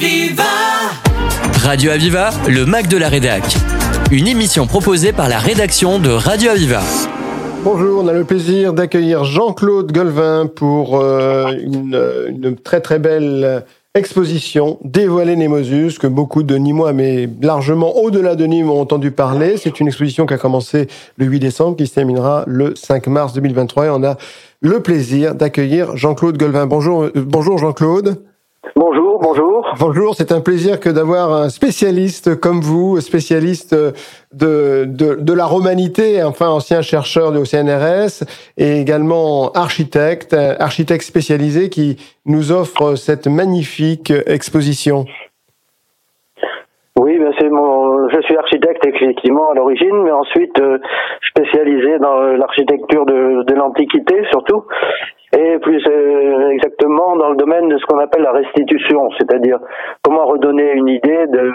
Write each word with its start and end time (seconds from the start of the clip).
Aviva 0.00 0.44
Radio 1.64 1.90
Aviva, 1.90 2.30
le 2.48 2.64
Mac 2.66 2.86
de 2.86 2.96
la 2.96 3.08
Rédac. 3.08 3.42
Une 4.12 4.28
émission 4.28 4.68
proposée 4.68 5.12
par 5.12 5.28
la 5.28 5.38
rédaction 5.38 5.98
de 5.98 6.10
Radio 6.10 6.52
Aviva. 6.52 6.82
Bonjour, 7.64 8.04
on 8.04 8.06
a 8.06 8.12
le 8.12 8.22
plaisir 8.22 8.74
d'accueillir 8.74 9.24
Jean-Claude 9.24 9.90
Golvin 9.90 10.46
pour 10.46 11.00
euh, 11.00 11.50
une, 11.60 12.00
une 12.28 12.54
très 12.54 12.80
très 12.80 13.00
belle 13.00 13.64
exposition 13.96 14.78
Dévoiler 14.84 15.34
Nemosus, 15.34 15.98
que 15.98 16.06
beaucoup 16.06 16.44
de 16.44 16.54
Nîmois, 16.54 16.92
mais 16.92 17.28
largement 17.42 17.96
au-delà 17.96 18.36
de 18.36 18.46
Nîmes, 18.46 18.70
ont 18.70 18.80
entendu 18.80 19.10
parler. 19.10 19.56
C'est 19.56 19.80
une 19.80 19.88
exposition 19.88 20.26
qui 20.26 20.34
a 20.34 20.38
commencé 20.38 20.86
le 21.16 21.26
8 21.26 21.40
décembre, 21.40 21.76
qui 21.76 21.88
se 21.88 21.94
terminera 21.94 22.44
le 22.46 22.76
5 22.76 23.08
mars 23.08 23.32
2023. 23.32 23.86
Et 23.86 23.90
on 23.90 24.04
a 24.04 24.16
le 24.60 24.80
plaisir 24.80 25.34
d'accueillir 25.34 25.96
Jean-Claude 25.96 26.38
Golvin. 26.38 26.66
Bonjour, 26.66 27.02
euh, 27.02 27.12
bonjour 27.16 27.58
Jean-Claude. 27.58 28.22
Bonjour, 28.76 29.07
bonjour. 29.20 29.74
Bonjour, 29.78 30.14
c'est 30.14 30.32
un 30.32 30.40
plaisir 30.40 30.80
que 30.80 30.88
d'avoir 30.88 31.32
un 31.32 31.48
spécialiste 31.48 32.38
comme 32.40 32.60
vous, 32.60 33.00
spécialiste 33.00 33.74
de, 33.74 34.84
de, 34.84 35.14
de, 35.14 35.32
la 35.32 35.46
romanité, 35.46 36.22
enfin 36.22 36.48
ancien 36.48 36.82
chercheur 36.82 37.32
de 37.32 37.44
CNRS 37.44 38.24
et 38.56 38.80
également 38.80 39.52
architecte, 39.52 40.34
architecte 40.34 41.04
spécialisé 41.04 41.68
qui 41.68 41.96
nous 42.26 42.52
offre 42.52 42.94
cette 42.94 43.26
magnifique 43.26 44.12
exposition. 44.26 45.04
Oui, 46.98 47.16
ben 47.18 47.32
c'est 47.38 47.48
mon, 47.48 48.08
je 48.08 48.20
suis 48.22 48.36
architecte 48.36 48.84
effectivement 48.84 49.50
à 49.50 49.54
l'origine, 49.54 50.02
mais 50.02 50.10
ensuite 50.10 50.58
euh, 50.60 50.78
spécialisé 51.30 51.98
dans 52.00 52.20
l'architecture 52.36 53.06
de, 53.06 53.44
de 53.44 53.54
l'Antiquité 53.54 54.24
surtout 54.30 54.64
et 55.36 55.58
plus 55.58 55.82
exactement 56.52 57.16
dans 57.16 57.30
le 57.30 57.36
domaine 57.36 57.68
de 57.68 57.78
ce 57.78 57.84
qu'on 57.86 57.98
appelle 57.98 58.22
la 58.22 58.32
restitution, 58.32 59.10
c'est-à-dire 59.18 59.58
comment 60.02 60.26
redonner 60.26 60.72
une 60.72 60.88
idée 60.88 61.26
de, 61.26 61.52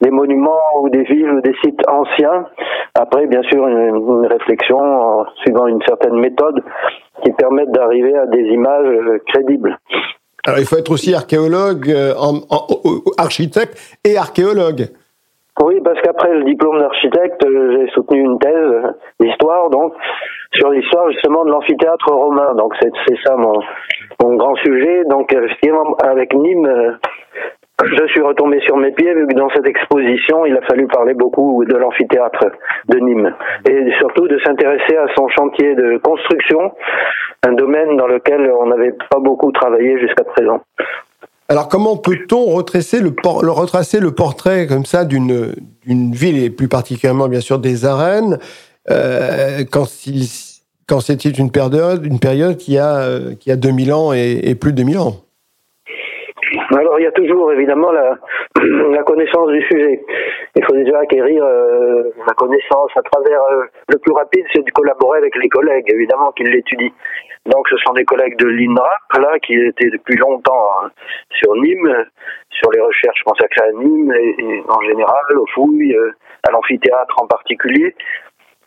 des 0.00 0.10
monuments 0.10 0.80
ou 0.80 0.90
des 0.90 1.04
villes 1.04 1.30
ou 1.30 1.40
des 1.40 1.54
sites 1.64 1.80
anciens, 1.88 2.46
après 2.94 3.26
bien 3.26 3.42
sûr 3.42 3.66
une, 3.66 4.26
réflexion 4.26 5.24
suivant 5.42 5.66
une 5.66 5.82
certaine 5.86 6.18
méthode 6.18 6.62
qui 7.24 7.32
permette 7.32 7.70
d'arriver 7.72 8.16
à 8.16 8.26
des 8.26 8.42
images 8.42 8.86
euh, 8.86 9.18
crédibles. 9.26 9.78
Alors 10.46 10.60
il 10.60 10.66
faut 10.66 10.76
être 10.76 10.90
aussi 10.90 11.14
archéologue, 11.14 11.90
euh, 11.90 12.12
architecte 13.16 13.98
et 14.04 14.16
archéologue. 14.16 14.88
Oui, 15.62 15.80
parce 15.84 16.00
qu'après 16.02 16.32
le 16.34 16.44
diplôme 16.44 16.78
d'architecte, 16.78 17.44
j'ai 17.44 17.88
soutenu 17.88 18.20
une 18.20 18.38
thèse 18.38 18.94
d'histoire, 19.18 19.70
donc 19.70 19.92
sur 20.54 20.70
l'histoire 20.70 21.10
justement 21.10 21.44
de 21.44 21.50
l'amphithéâtre 21.50 22.12
romain. 22.12 22.54
Donc 22.54 22.74
c'est 22.80 23.16
ça 23.24 23.36
mon, 23.36 23.60
mon 24.22 24.36
grand 24.36 24.54
sujet. 24.56 25.04
Donc 25.04 25.32
effectivement 25.32 25.96
avec 26.02 26.32
Nîmes, 26.34 26.66
euh, 26.66 26.92
je 27.84 28.06
suis 28.08 28.20
retombé 28.20 28.60
sur 28.60 28.76
mes 28.76 28.92
pieds 28.92 29.12
vu 29.14 29.26
que 29.26 29.34
dans 29.34 29.48
cette 29.50 29.66
exposition, 29.66 30.46
il 30.46 30.56
a 30.56 30.62
fallu 30.62 30.86
parler 30.86 31.14
beaucoup 31.14 31.64
de 31.64 31.76
l'amphithéâtre 31.76 32.46
de 32.88 32.98
Nîmes 32.98 33.34
et 33.68 33.92
surtout 33.98 34.28
de 34.28 34.38
s'intéresser 34.40 34.96
à 34.96 35.06
son 35.16 35.28
chantier 35.28 35.74
de 35.74 35.98
construction, 35.98 36.72
un 37.46 37.52
domaine 37.52 37.96
dans 37.96 38.06
lequel 38.06 38.52
on 38.58 38.66
n'avait 38.66 38.94
pas 39.10 39.18
beaucoup 39.20 39.52
travaillé 39.52 39.98
jusqu'à 39.98 40.24
présent. 40.24 40.60
Alors 41.50 41.68
comment 41.68 41.96
peut-on 41.96 42.44
retracer 42.44 43.00
le, 43.00 43.14
retracer 43.24 44.00
le 44.00 44.10
portrait 44.12 44.66
comme 44.66 44.84
ça 44.84 45.06
d'une 45.06 45.54
ville 45.86 46.42
et 46.42 46.50
plus 46.50 46.68
particulièrement 46.68 47.26
bien 47.28 47.40
sûr 47.40 47.58
des 47.58 47.86
arènes 47.86 48.38
euh, 48.90 49.64
quand, 49.70 49.86
quand 50.86 51.00
c'était 51.00 51.30
une 51.30 51.50
période, 51.50 52.04
une 52.04 52.20
période 52.20 52.58
qui 52.58 52.76
a, 52.76 52.98
euh, 52.98 53.34
qui 53.34 53.50
a 53.50 53.56
2000 53.56 53.92
ans 53.94 54.12
et, 54.12 54.40
et 54.42 54.54
plus 54.54 54.72
de 54.72 54.76
2000 54.78 54.98
ans? 54.98 55.16
Alors 56.70 56.98
il 56.98 57.04
y 57.04 57.06
a 57.06 57.12
toujours 57.12 57.50
évidemment 57.50 57.92
la, 57.92 58.18
la 58.90 59.02
connaissance 59.02 59.48
du 59.50 59.62
sujet. 59.62 60.04
Il 60.56 60.64
faut 60.64 60.74
déjà 60.74 60.98
acquérir 61.00 61.44
euh, 61.44 62.04
la 62.26 62.34
connaissance 62.34 62.90
à 62.96 63.02
travers 63.02 63.42
euh, 63.52 63.64
le 63.88 63.98
plus 63.98 64.12
rapide, 64.12 64.44
c'est 64.52 64.64
de 64.64 64.70
collaborer 64.70 65.18
avec 65.18 65.36
les 65.36 65.48
collègues 65.48 65.90
évidemment 65.92 66.32
qui 66.32 66.44
l'étudient. 66.44 66.92
Donc 67.46 67.68
ce 67.68 67.76
sont 67.78 67.92
des 67.92 68.04
collègues 68.04 68.36
de 68.36 68.46
l'INRAP 68.46 69.22
là 69.22 69.38
qui 69.40 69.54
étaient 69.54 69.90
depuis 69.90 70.16
longtemps 70.16 70.68
hein, 70.82 70.90
sur 71.30 71.54
Nîmes, 71.54 72.06
sur 72.50 72.70
les 72.72 72.80
recherches 72.80 73.22
consacrées 73.24 73.68
à 73.68 73.72
Nîmes 73.72 74.12
et, 74.12 74.62
en 74.68 74.80
général 74.82 75.38
aux 75.38 75.46
fouilles, 75.54 75.96
à 76.46 76.50
l'amphithéâtre 76.50 77.14
en 77.22 77.26
particulier. 77.26 77.94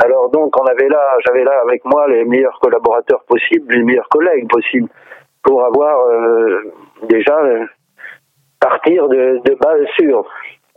Alors 0.04 0.32
donc 0.32 0.60
on 0.60 0.66
avait 0.66 0.88
là, 0.90 1.18
j'avais 1.26 1.44
là 1.44 1.62
avec 1.64 1.86
moi 1.86 2.08
les 2.08 2.26
meilleurs 2.26 2.60
collaborateurs 2.60 3.24
possibles, 3.28 3.74
les 3.74 3.84
meilleurs 3.84 4.10
collègues 4.10 4.50
possibles, 4.50 4.90
pour 5.44 5.64
avoir 5.64 6.08
euh, 6.08 6.74
déjà 7.04 7.38
euh, 7.38 7.66
partir 8.62 9.08
de, 9.10 9.42
de 9.44 9.56
base 9.56 9.86
sûre. 10.00 10.24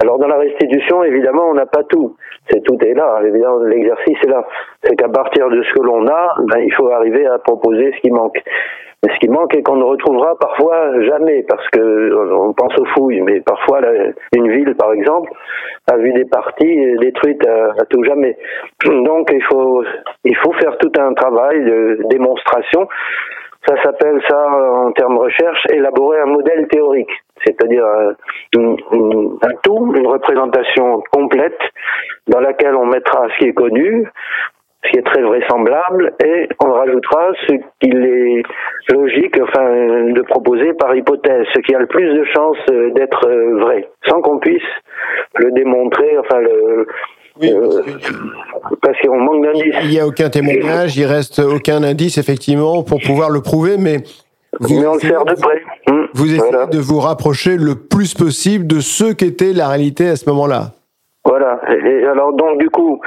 Alors 0.03 0.19
dans 0.19 0.27
la 0.27 0.39
restitution, 0.39 1.05
évidemment, 1.05 1.45
on 1.51 1.55
n'a 1.55 1.67
pas 1.67 1.85
tout. 1.85 2.17
C'est 2.51 2.63
tout 2.65 2.79
est 2.85 2.95
là. 2.95 3.21
Évidemment, 3.25 3.59
l'exercice 3.59 4.19
est 4.25 4.31
là. 4.31 4.45
C'est 4.83 4.97
qu'à 4.97 5.09
partir 5.09 5.49
de 5.49 5.63
ce 5.63 5.73
que 5.73 5.83
l'on 5.83 6.07
a, 6.09 6.35
ben, 6.49 6.59
il 6.59 6.75
faut 6.75 6.89
arriver 6.91 7.27
à 7.27 7.39
proposer 7.39 7.93
ce 7.93 8.01
qui 8.01 8.11
manque 8.11 8.43
ce 9.13 9.19
qui 9.19 9.29
manque 9.29 9.55
et 9.55 9.63
qu'on 9.63 9.77
ne 9.77 9.85
retrouvera 9.85 10.37
parfois 10.39 11.03
jamais, 11.03 11.45
parce 11.49 11.69
que 11.71 12.33
on 12.33 12.53
pense 12.53 12.77
aux 12.79 12.85
fouilles, 12.87 13.21
mais 13.21 13.41
parfois 13.41 13.81
une 14.35 14.51
ville, 14.51 14.75
par 14.77 14.93
exemple, 14.93 15.31
a 15.91 15.97
vu 15.97 16.13
des 16.13 16.25
parties 16.25 16.97
détruites 17.01 17.47
à, 17.47 17.85
tout 17.87 18.03
jamais. 18.05 18.37
Donc 18.85 19.31
il 19.33 19.43
faut 19.45 19.85
il 20.25 20.37
faut 20.37 20.53
faire 20.53 20.77
tout 20.79 20.93
un 20.99 21.13
travail 21.15 21.65
de 21.65 22.01
démonstration. 22.09 22.89
Ça 23.67 23.83
s'appelle 23.83 24.21
ça 24.29 24.47
en 24.47 24.93
termes 24.93 25.19
recherche 25.19 25.65
élaborer 25.71 26.21
un 26.21 26.27
modèle 26.27 26.69
théorique, 26.69 27.13
c'est-à-dire 27.45 27.85
un, 27.85 28.11
un 28.57 29.55
tout, 29.63 29.93
une 29.95 30.07
représentation 30.07 31.03
complète 31.13 31.59
dans 32.29 32.41
laquelle 32.41 32.75
on 32.75 32.87
mettra 32.87 33.27
ce 33.31 33.39
qui 33.39 33.49
est 33.51 33.53
connu, 33.53 34.07
ce 34.85 34.91
qui 34.91 34.99
est 34.99 35.03
très 35.03 35.23
vraisemblable, 35.23 36.15
et 36.25 36.49
on 36.63 36.73
rajoutera 36.73 37.33
ce 37.47 37.55
qu'il 37.81 38.05
est 38.05 38.43
logique 38.93 39.39
enfin, 39.43 40.13
de 40.13 40.23
proposer 40.23 40.73
par 40.75 40.95
hypothèse, 40.95 41.47
ce 41.55 41.61
qui 41.61 41.75
a 41.75 41.79
le 41.79 41.87
plus 41.87 42.13
de 42.13 42.25
chances 42.35 42.59
euh, 42.71 42.91
d'être 42.91 43.27
euh, 43.27 43.59
vrai, 43.61 43.89
sans 44.07 44.21
qu'on 44.21 44.39
puisse 44.39 44.63
le 45.37 45.51
démontrer, 45.53 46.19
enfin 46.19 46.41
le, 46.41 46.87
oui, 47.41 47.51
euh, 47.53 47.83
parce 48.81 48.99
qu'on 49.01 49.19
manque 49.19 49.45
d'indices. 49.45 49.75
Il 49.83 49.91
n'y 49.91 49.99
a 49.99 50.07
aucun 50.07 50.31
témoignage, 50.31 50.97
il 50.97 51.07
reste 51.07 51.41
aucun 51.41 51.83
indice 51.83 52.19
effectivement 52.19 52.83
pour 52.85 53.01
pouvoir 53.01 53.31
le 53.31 53.41
prouver, 53.41 53.77
mais 53.79 53.97
vous, 54.61 54.81
mais 54.81 54.87
on 54.87 54.95
le 54.95 55.01
sert 55.01 55.25
de 55.25 55.35
près. 55.35 55.63
Vous 56.15 56.35
essayez 56.35 56.67
de 56.71 56.79
vous 56.79 57.01
rapprocher 57.01 57.57
le 57.57 57.75
plus 57.75 58.15
possible 58.15 58.67
de 58.67 58.81
ce 58.81 59.13
qu'était 59.13 59.53
la 59.53 59.69
réalité 59.69 60.09
à 60.09 60.17
ce 60.17 60.29
moment-là. 60.31 60.73
Voilà. 61.25 61.61
Et 61.71 62.07
alors 62.07 62.35
donc 62.35 62.59
du 62.59 62.69
coup, 62.71 63.01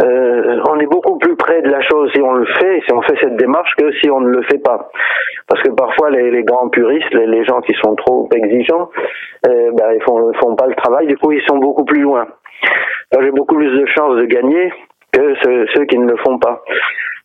euh, 0.00 0.60
on 0.68 0.80
est 0.80 0.86
beaucoup 0.86 1.18
plus 1.18 1.36
près 1.36 1.62
de 1.62 1.70
la 1.70 1.80
chose 1.82 2.10
si 2.14 2.20
on 2.20 2.34
le 2.34 2.46
fait, 2.46 2.80
si 2.84 2.92
on 2.92 3.00
fait 3.02 3.16
cette 3.20 3.36
démarche, 3.36 3.74
que 3.78 3.92
si 4.00 4.10
on 4.10 4.20
ne 4.20 4.28
le 4.28 4.42
fait 4.42 4.58
pas. 4.58 4.90
Parce 5.48 5.62
que 5.62 5.70
parfois 5.70 6.10
les, 6.10 6.30
les 6.30 6.42
grands 6.42 6.68
puristes, 6.68 7.12
les, 7.12 7.26
les, 7.26 7.44
gens 7.44 7.60
qui 7.60 7.74
sont 7.82 7.94
trop 7.94 8.28
exigeants, 8.34 8.90
euh, 9.46 9.70
ben, 9.72 9.92
ils 9.94 10.02
font, 10.02 10.32
font 10.40 10.56
pas 10.56 10.66
le 10.66 10.74
travail. 10.74 11.06
Du 11.06 11.16
coup, 11.16 11.32
ils 11.32 11.44
sont 11.46 11.58
beaucoup 11.58 11.84
plus 11.84 12.00
loin. 12.00 12.26
J'ai 13.20 13.30
beaucoup 13.30 13.54
plus 13.54 13.70
de 13.70 13.86
chances 13.86 14.16
de 14.16 14.24
gagner 14.24 14.72
que 15.12 15.34
ceux, 15.42 15.66
ceux 15.74 15.84
qui 15.84 15.98
ne 15.98 16.10
le 16.10 16.16
font 16.18 16.38
pas. 16.38 16.62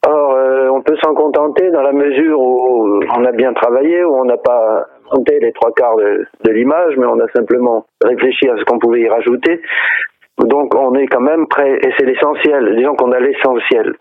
Or, 0.08 0.34
euh, 0.34 0.70
on 0.70 0.82
peut 0.82 0.96
s'en 1.04 1.14
contenter 1.14 1.72
dans 1.72 1.82
la 1.82 1.92
mesure 1.92 2.40
où 2.40 3.02
on 3.16 3.26
a 3.26 3.32
bien 3.32 3.54
travaillé, 3.54 4.04
où 4.04 4.16
on 4.16 4.26
n'a 4.26 4.38
pas 4.38 4.86
compté 5.10 5.40
les 5.40 5.52
trois 5.52 5.72
quarts 5.74 5.98
de, 5.98 6.26
de 6.46 6.52
l'image, 6.52 6.96
mais 6.98 7.06
on 7.06 7.20
a 7.20 7.28
simplement 7.36 7.86
réfléchi 8.04 8.48
à 8.50 8.56
ce 8.58 8.64
qu'on 8.64 8.80
pouvait 8.80 9.02
y 9.02 9.10
rajouter. 9.10 9.62
Donc 10.38 10.74
on 10.74 10.96
est 10.96 11.08
quand 11.08 11.22
même 11.22 11.48
prêt, 11.48 11.80
et 11.84 11.90
c'est 11.98 12.06
l'essentiel, 12.06 12.76
disons 12.78 12.96
qu'on 12.96 13.12
a 13.12 13.20
l'essentiel. 13.20 13.94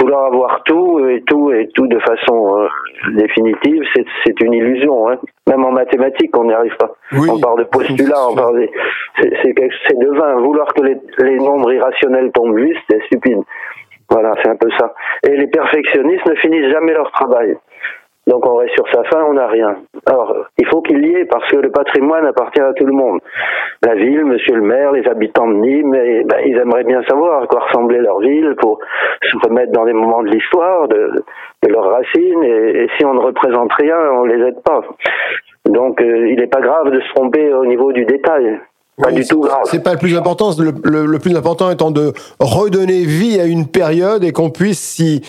Vouloir 0.00 0.26
avoir 0.26 0.62
tout 0.64 1.00
et 1.08 1.20
tout 1.26 1.50
et 1.50 1.68
tout 1.74 1.88
de 1.88 1.98
façon 1.98 2.60
euh, 2.60 2.68
définitive, 3.12 3.82
c'est 4.24 4.40
une 4.40 4.54
illusion. 4.54 5.10
Hein. 5.10 5.18
Même 5.48 5.64
en 5.64 5.72
mathématiques, 5.72 6.34
on 6.38 6.44
n'y 6.44 6.54
arrive 6.54 6.76
pas. 6.76 6.92
on 7.12 7.40
parle 7.40 7.58
de 7.58 7.64
postulats, 7.64 8.28
on 8.30 8.36
parle 8.36 8.68
c'est 9.18 9.98
de 9.98 10.16
vain. 10.16 10.36
Vouloir 10.36 10.72
que 10.72 10.82
les, 10.82 10.96
les 11.18 11.38
nombres 11.38 11.72
irrationnels 11.72 12.30
tombent 12.32 12.56
juste, 12.56 12.80
c'est 12.88 13.02
stupide. 13.06 13.42
Voilà, 14.10 14.34
c'est 14.42 14.50
un 14.50 14.56
peu 14.56 14.68
ça. 14.78 14.92
Et 15.26 15.36
les 15.36 15.46
perfectionnistes 15.46 16.26
ne 16.26 16.34
finissent 16.36 16.72
jamais 16.72 16.92
leur 16.92 17.10
travail. 17.12 17.56
Donc 18.26 18.46
on 18.46 18.56
reste 18.56 18.74
sur 18.74 18.86
sa 18.92 19.02
fin, 19.04 19.24
on 19.24 19.34
n'a 19.34 19.48
rien. 19.48 19.76
Alors, 20.06 20.46
il 20.58 20.66
faut 20.66 20.82
qu'il 20.82 21.04
y 21.04 21.14
ait, 21.16 21.24
parce 21.24 21.48
que 21.50 21.56
le 21.56 21.70
patrimoine 21.70 22.26
appartient 22.26 22.60
à 22.60 22.72
tout 22.74 22.84
le 22.84 22.92
monde. 22.92 23.20
La 23.84 23.94
ville, 23.94 24.24
monsieur 24.24 24.54
le 24.54 24.62
maire, 24.62 24.92
les 24.92 25.06
habitants 25.08 25.48
de 25.48 25.54
Nîmes, 25.54 25.90
ben, 25.90 26.40
ils 26.46 26.56
aimeraient 26.56 26.84
bien 26.84 27.02
savoir 27.08 27.42
à 27.42 27.46
quoi 27.46 27.60
ressemblait 27.60 27.98
leur 27.98 28.20
ville 28.20 28.54
pour 28.60 28.78
se 29.22 29.48
remettre 29.48 29.72
dans 29.72 29.84
les 29.84 29.94
moments 29.94 30.22
de 30.22 30.28
l'histoire, 30.28 30.86
de, 30.88 31.24
leurs 31.68 31.90
racines, 31.90 32.44
et, 32.44 32.88
si 32.96 33.04
on 33.04 33.14
ne 33.14 33.20
représente 33.20 33.72
rien, 33.72 33.98
on 34.12 34.24
les 34.24 34.46
aide 34.46 34.62
pas. 34.62 34.82
Donc 35.66 36.00
euh, 36.00 36.28
il 36.28 36.36
n'est 36.36 36.46
pas 36.46 36.60
grave 36.60 36.90
de 36.90 37.00
se 37.00 37.14
tromper 37.14 37.52
au 37.52 37.66
niveau 37.66 37.92
du 37.92 38.04
détail. 38.04 38.60
Pas 39.02 39.12
du 39.12 39.26
tout 39.26 39.40
grave. 39.40 39.62
C'est 39.64 39.82
pas 39.82 39.92
le 39.92 39.98
plus 39.98 40.16
important. 40.16 40.50
Le, 40.58 41.06
le, 41.06 41.18
plus 41.18 41.36
important 41.36 41.70
étant 41.70 41.90
de 41.90 42.12
redonner 42.38 43.04
vie 43.04 43.40
à 43.40 43.44
une 43.44 43.66
période 43.66 44.24
et 44.24 44.32
qu'on 44.32 44.50
puisse 44.50 44.80
s'y 44.80 45.22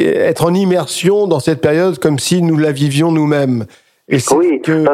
être 0.00 0.44
en 0.44 0.54
immersion 0.54 1.26
dans 1.26 1.40
cette 1.40 1.60
période 1.60 1.98
comme 1.98 2.18
si 2.18 2.42
nous 2.42 2.58
la 2.58 2.72
vivions 2.72 3.12
nous-mêmes. 3.12 3.64
oui, 4.08 4.60
que... 4.62 4.84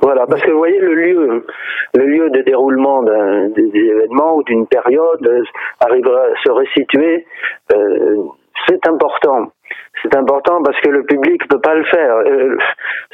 Voilà, 0.00 0.26
parce 0.26 0.40
que 0.42 0.50
vous 0.50 0.58
voyez 0.58 0.78
le 0.78 0.94
lieu, 0.94 1.44
le 1.94 2.06
lieu 2.06 2.30
de 2.30 2.42
déroulement 2.42 3.02
des 3.02 3.70
événements 3.74 4.36
ou 4.36 4.42
d'une 4.44 4.66
période 4.66 5.46
arrivera 5.80 6.20
à 6.20 6.42
se 6.44 6.50
resituer. 6.50 7.26
Euh, 7.74 8.16
c'est 8.68 8.86
important. 8.86 9.52
C'est 10.02 10.14
important 10.14 10.62
parce 10.62 10.78
que 10.80 10.90
le 10.90 11.04
public 11.04 11.42
ne 11.42 11.48
peut 11.48 11.60
pas 11.60 11.74
le 11.74 11.84
faire. 11.84 12.16
Euh, 12.16 12.56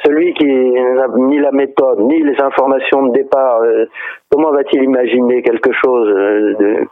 celui 0.05 0.33
qui 0.33 0.45
n'a 0.45 1.07
ni 1.15 1.39
la 1.39 1.51
méthode, 1.51 1.99
ni 1.99 2.21
les 2.21 2.39
informations 2.41 3.07
de 3.07 3.13
départ, 3.13 3.61
euh, 3.61 3.85
comment 4.31 4.51
va-t-il 4.51 4.83
imaginer 4.83 5.41
quelque 5.41 5.71
chose 5.73 6.07
de, 6.59 6.87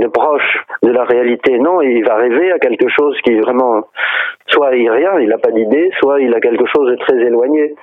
de, 0.00 0.06
proche 0.08 0.64
de 0.82 0.90
la 0.90 1.04
réalité? 1.04 1.58
Non, 1.58 1.80
il 1.80 2.04
va 2.04 2.16
rêver 2.16 2.52
à 2.52 2.58
quelque 2.58 2.88
chose 2.88 3.18
qui 3.22 3.38
vraiment, 3.38 3.84
soit 4.46 4.74
il 4.76 4.90
rien, 4.90 5.18
il 5.20 5.28
n'a 5.28 5.38
pas 5.38 5.50
d'idée, 5.50 5.90
soit 5.98 6.20
il 6.20 6.34
a 6.34 6.40
quelque 6.40 6.66
chose 6.66 6.90
de 6.90 6.96
très 6.96 7.16
éloigné. 7.16 7.74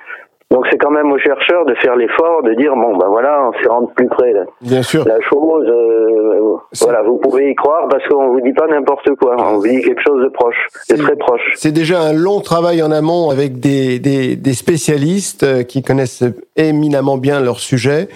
Donc 0.54 0.66
c'est 0.70 0.78
quand 0.78 0.92
même 0.92 1.10
aux 1.10 1.18
chercheurs 1.18 1.66
de 1.66 1.74
faire 1.74 1.96
l'effort 1.96 2.44
de 2.44 2.54
dire 2.54 2.76
bon 2.76 2.96
ben 2.96 3.08
voilà, 3.08 3.48
on 3.48 3.52
s'y 3.60 3.66
rendre 3.66 3.90
plus 3.96 4.06
près 4.06 4.32
là. 4.32 4.44
Bien 4.60 4.82
sûr. 4.82 5.04
La 5.04 5.20
chose, 5.20 5.66
euh, 5.66 6.56
voilà, 6.80 7.02
vous 7.02 7.16
pouvez 7.16 7.50
y 7.50 7.54
croire 7.56 7.88
parce 7.90 8.06
qu'on 8.06 8.28
vous 8.28 8.40
dit 8.40 8.52
pas 8.52 8.68
n'importe 8.68 9.16
quoi, 9.16 9.34
on 9.36 9.56
vous 9.56 9.66
dit 9.66 9.82
quelque 9.82 10.02
chose 10.06 10.22
de 10.22 10.28
proche, 10.28 10.68
de 10.88 10.94
très 10.94 11.16
proche. 11.16 11.40
C'est 11.56 11.72
déjà 11.72 12.00
un 12.00 12.12
long 12.12 12.40
travail 12.40 12.84
en 12.84 12.92
amont 12.92 13.30
avec 13.30 13.58
des, 13.58 13.98
des, 13.98 14.36
des 14.36 14.54
spécialistes 14.54 15.42
euh, 15.42 15.62
qui 15.64 15.82
connaissent 15.82 16.22
éminemment 16.54 17.18
bien 17.18 17.40
leur 17.40 17.58
sujet 17.58 18.06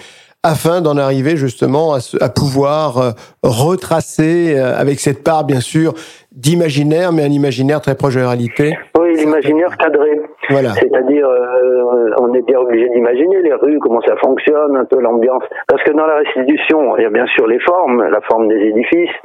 afin 0.43 0.81
d'en 0.81 0.97
arriver 0.97 1.35
justement 1.35 1.93
à, 1.93 1.99
à 2.21 2.29
pouvoir 2.29 2.97
euh, 2.97 3.11
retracer 3.43 4.57
avec 4.57 4.99
cette 4.99 5.23
part 5.23 5.43
bien 5.43 5.59
sûr 5.59 5.93
d'imaginaire, 6.31 7.11
mais 7.11 7.23
un 7.23 7.31
imaginaire 7.31 7.81
très 7.81 7.95
proche 7.95 8.15
de 8.15 8.21
la 8.21 8.29
réalité. 8.29 8.77
Oui, 8.97 9.15
l'imaginaire 9.17 9.75
cadré. 9.77 10.21
Voilà. 10.49 10.73
C'est-à-dire, 10.73 11.27
euh, 11.27 12.11
on 12.19 12.33
est 12.33 12.41
bien 12.41 12.59
obligé 12.59 12.87
d'imaginer 12.89 13.41
les 13.41 13.53
rues, 13.53 13.79
comment 13.79 14.01
ça 14.01 14.15
fonctionne, 14.17 14.77
un 14.77 14.85
peu 14.85 14.99
l'ambiance. 14.99 15.43
Parce 15.67 15.83
que 15.83 15.91
dans 15.91 16.05
la 16.05 16.17
restitution, 16.17 16.95
il 16.97 17.03
y 17.03 17.05
a 17.05 17.09
bien 17.09 17.27
sûr 17.27 17.45
les 17.47 17.59
formes, 17.59 18.03
la 18.09 18.21
forme 18.21 18.47
des 18.47 18.55
édifices, 18.55 19.15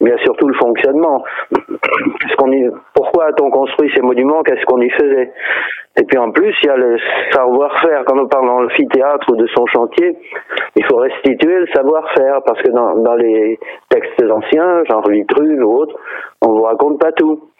il 0.00 0.08
y 0.08 0.12
a 0.12 0.18
surtout 0.18 0.48
le 0.48 0.54
fonctionnement. 0.54 1.22
Ce 1.50 2.36
qu'on 2.36 2.50
y, 2.52 2.68
pourquoi 2.94 3.26
a-t-on 3.26 3.50
construit 3.50 3.90
ces 3.94 4.02
monuments? 4.02 4.42
Qu'est-ce 4.42 4.64
qu'on 4.66 4.80
y 4.80 4.90
faisait? 4.90 5.32
Et 5.96 6.02
puis 6.02 6.18
en 6.18 6.32
plus, 6.32 6.54
il 6.62 6.66
y 6.66 6.70
a 6.70 6.76
le 6.76 6.96
savoir-faire. 7.32 8.04
Quand 8.04 8.18
on 8.18 8.26
parle 8.26 8.46
d'amphithéâtre 8.46 9.30
ou 9.30 9.36
de 9.36 9.46
son 9.48 9.66
chantier, 9.66 10.18
il 10.76 10.84
faut 10.86 10.96
restituer 10.96 11.60
le 11.60 11.66
savoir-faire 11.68 12.42
parce 12.44 12.60
que 12.62 12.70
dans, 12.70 12.96
dans 12.96 13.14
les 13.14 13.58
textes 13.88 14.22
anciens, 14.28 14.84
genre 14.90 15.08
Vitruve 15.08 15.64
ou 15.64 15.76
autres, 15.76 15.96
on 16.42 16.48
vous 16.48 16.62
raconte 16.62 17.00
pas 17.00 17.12
tout. 17.12 17.50